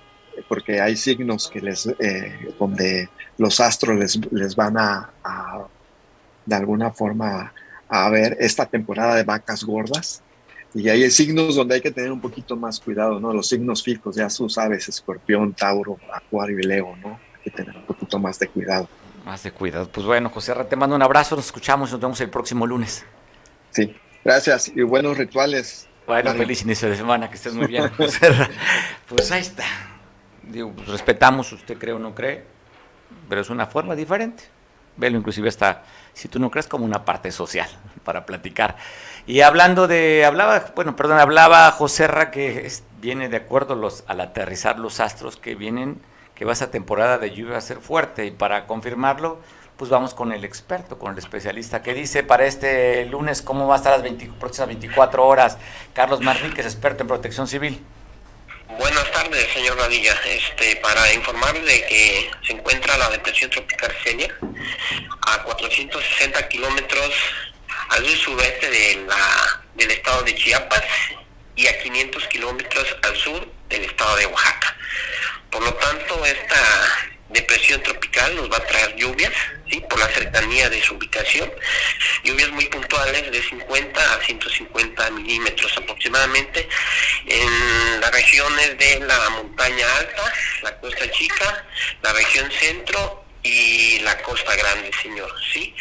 [0.47, 5.09] porque hay signos que les, eh, donde los astros les, les van a,
[6.45, 7.53] de alguna forma,
[7.87, 10.21] a ver esta temporada de vacas gordas.
[10.73, 13.33] Y hay signos donde hay que tener un poquito más cuidado, ¿no?
[13.33, 17.19] Los signos fijos, ya tú sabes, escorpión, tauro, acuario y leo, ¿no?
[17.35, 18.87] Hay que tener un poquito más de cuidado.
[19.25, 19.89] Más de cuidado.
[19.91, 23.03] Pues bueno, José, te mando un abrazo, nos escuchamos, nos vemos el próximo lunes.
[23.71, 23.93] Sí,
[24.23, 27.91] gracias y buenos rituales bueno, feliz inicio de semana, que estés muy bien.
[29.07, 29.65] pues ahí está.
[30.43, 32.43] Digo, pues respetamos, usted cree o no cree,
[33.29, 34.43] pero es una forma diferente.
[34.97, 35.83] Velo inclusive hasta,
[36.13, 37.69] si tú no crees, como una parte social
[38.03, 38.75] para platicar.
[39.25, 44.19] Y hablando de, hablaba, bueno, perdón, hablaba José Ra que viene de acuerdo los, al
[44.21, 46.01] aterrizar los astros que vienen,
[46.35, 48.25] que va esa temporada de lluvia a ser fuerte.
[48.25, 49.39] Y para confirmarlo,
[49.77, 53.75] pues vamos con el experto, con el especialista que dice para este lunes cómo va
[53.75, 55.57] a estar las 20, próximas 24 horas.
[55.93, 57.83] Carlos Marríquez, experto en protección civil.
[58.77, 60.13] Buenas tardes, señor Radilla.
[60.25, 64.33] Este, para informarle que se encuentra la depresión tropical Celia
[65.27, 67.13] a 460 kilómetros
[67.89, 70.83] al sureste de la, del estado de Chiapas
[71.55, 74.77] y a 500 kilómetros al sur del estado de Oaxaca.
[75.49, 76.55] Por lo tanto, esta
[77.31, 79.31] depresión tropical nos va a traer lluvias,
[79.69, 79.79] ¿sí?
[79.89, 81.51] por la cercanía de su ubicación,
[82.23, 86.67] lluvias muy puntuales de 50 a 150 milímetros aproximadamente
[87.27, 91.65] en las regiones de la montaña alta, la costa chica,
[92.01, 95.73] la región centro y la costa grande, señor, ¿sí?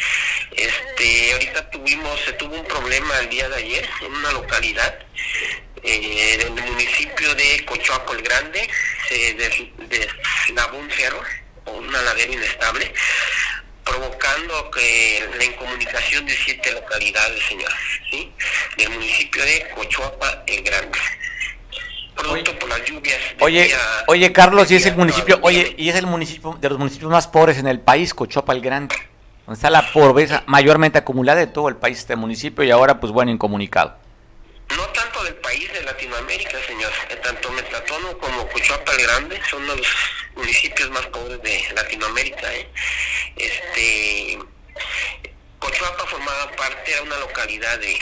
[0.55, 4.97] Este, ahorita tuvimos, se tuvo un problema el día de ayer en una localidad
[5.83, 8.67] eh, en el municipio de Cochuaco el Grande,
[9.07, 9.63] se des-
[10.47, 11.21] deslavó un cerro
[11.65, 12.93] una ladera inestable,
[13.83, 17.71] provocando que la incomunicación de siete localidades, señor,
[18.09, 18.31] ¿sí?
[18.77, 20.99] Del municipio de Cochuapa el Grande.
[22.15, 23.17] Producto por las lluvias.
[23.39, 26.77] Oye, día- oye Carlos, y es el municipio, oye, y es el municipio de los
[26.77, 28.95] municipios más pobres en el país, Cochoapa el Grande,
[29.45, 33.11] donde está la pobreza mayormente acumulada de todo el país este municipio y ahora pues
[33.11, 33.97] bueno, incomunicado.
[34.75, 36.91] No tanto del país de Latinoamérica, señor.
[37.23, 39.81] Tanto Metlatono como Cochuapa el Grande son los
[40.35, 42.53] municipios más pobres de Latinoamérica.
[42.53, 42.69] ¿eh?
[43.35, 44.39] Este,
[45.59, 47.97] Cochuapa formaba parte, era una localidad de,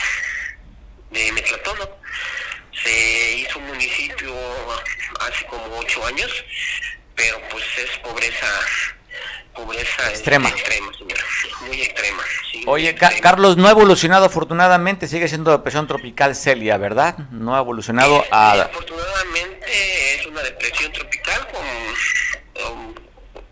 [1.10, 1.88] de Metlatono.
[2.82, 4.32] Se hizo un municipio
[5.20, 6.30] hace como ocho años,
[7.14, 8.46] pero pues es pobreza,
[9.54, 10.48] pobreza este, Extrema.
[10.48, 10.90] extrema.
[11.66, 12.22] Muy extrema.
[12.50, 13.12] sí, muy Oye, Ca-.
[13.20, 17.18] Carlos, no ha evolucionado afortunadamente, sigue siendo depresión tropical Celia, ¿verdad?
[17.30, 18.52] No ha evolucionado Sí, a...
[18.62, 21.09] Afortunadamente es una depresión tropical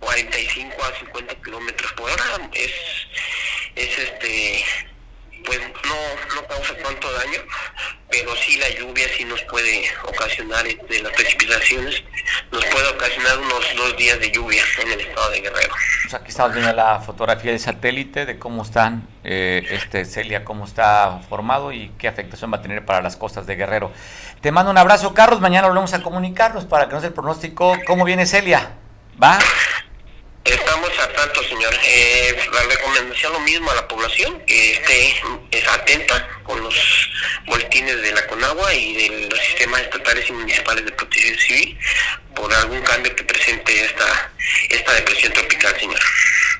[0.08, 2.24] 45 a 50 kilómetros por hora.
[2.54, 2.72] Es,
[3.76, 4.64] es este,
[5.44, 7.40] pues no, no causa tanto daño,
[8.10, 12.02] pero sí la lluvia sí nos puede ocasionar, este, las precipitaciones,
[12.50, 15.74] nos puede ocasionar unos dos días de lluvia en el estado de Guerrero.
[16.02, 20.64] Pues aquí estamos viendo la fotografía de satélite de cómo están, eh, este Celia, cómo
[20.64, 23.92] está formado y qué afectación va a tener para las costas de Guerrero.
[24.40, 25.40] Te mando un abrazo, Carlos.
[25.40, 27.76] Mañana volvemos a comunicarnos para que nos dé el pronóstico.
[27.86, 28.70] ¿Cómo viene Celia?
[29.22, 29.38] ¿Va?
[30.44, 31.74] Estamos a tanto, señor.
[31.84, 35.20] Eh, la recomendación lo mismo a la población, que esté
[35.50, 37.10] es atenta con los
[37.46, 41.78] boletines de la Conagua y de los sistemas estatales y municipales de protección civil
[42.34, 44.32] por algún cambio que presente esta,
[44.70, 46.00] esta depresión tropical, señor.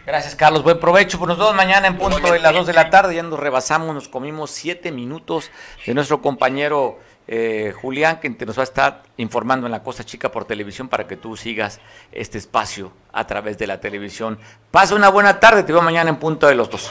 [0.05, 0.63] Gracias, Carlos.
[0.63, 1.19] Buen provecho.
[1.19, 3.15] Pues nos vemos mañana en punto de las 2 de la tarde.
[3.15, 5.51] Ya nos rebasamos, nos comimos 7 minutos
[5.85, 6.99] de nuestro compañero
[7.29, 11.07] eh, Julián, que nos va a estar informando en la Costa Chica por televisión para
[11.07, 11.79] que tú sigas
[12.11, 14.39] este espacio a través de la televisión.
[14.71, 15.63] Pasa una buena tarde.
[15.63, 16.91] Te veo mañana en punto de los dos.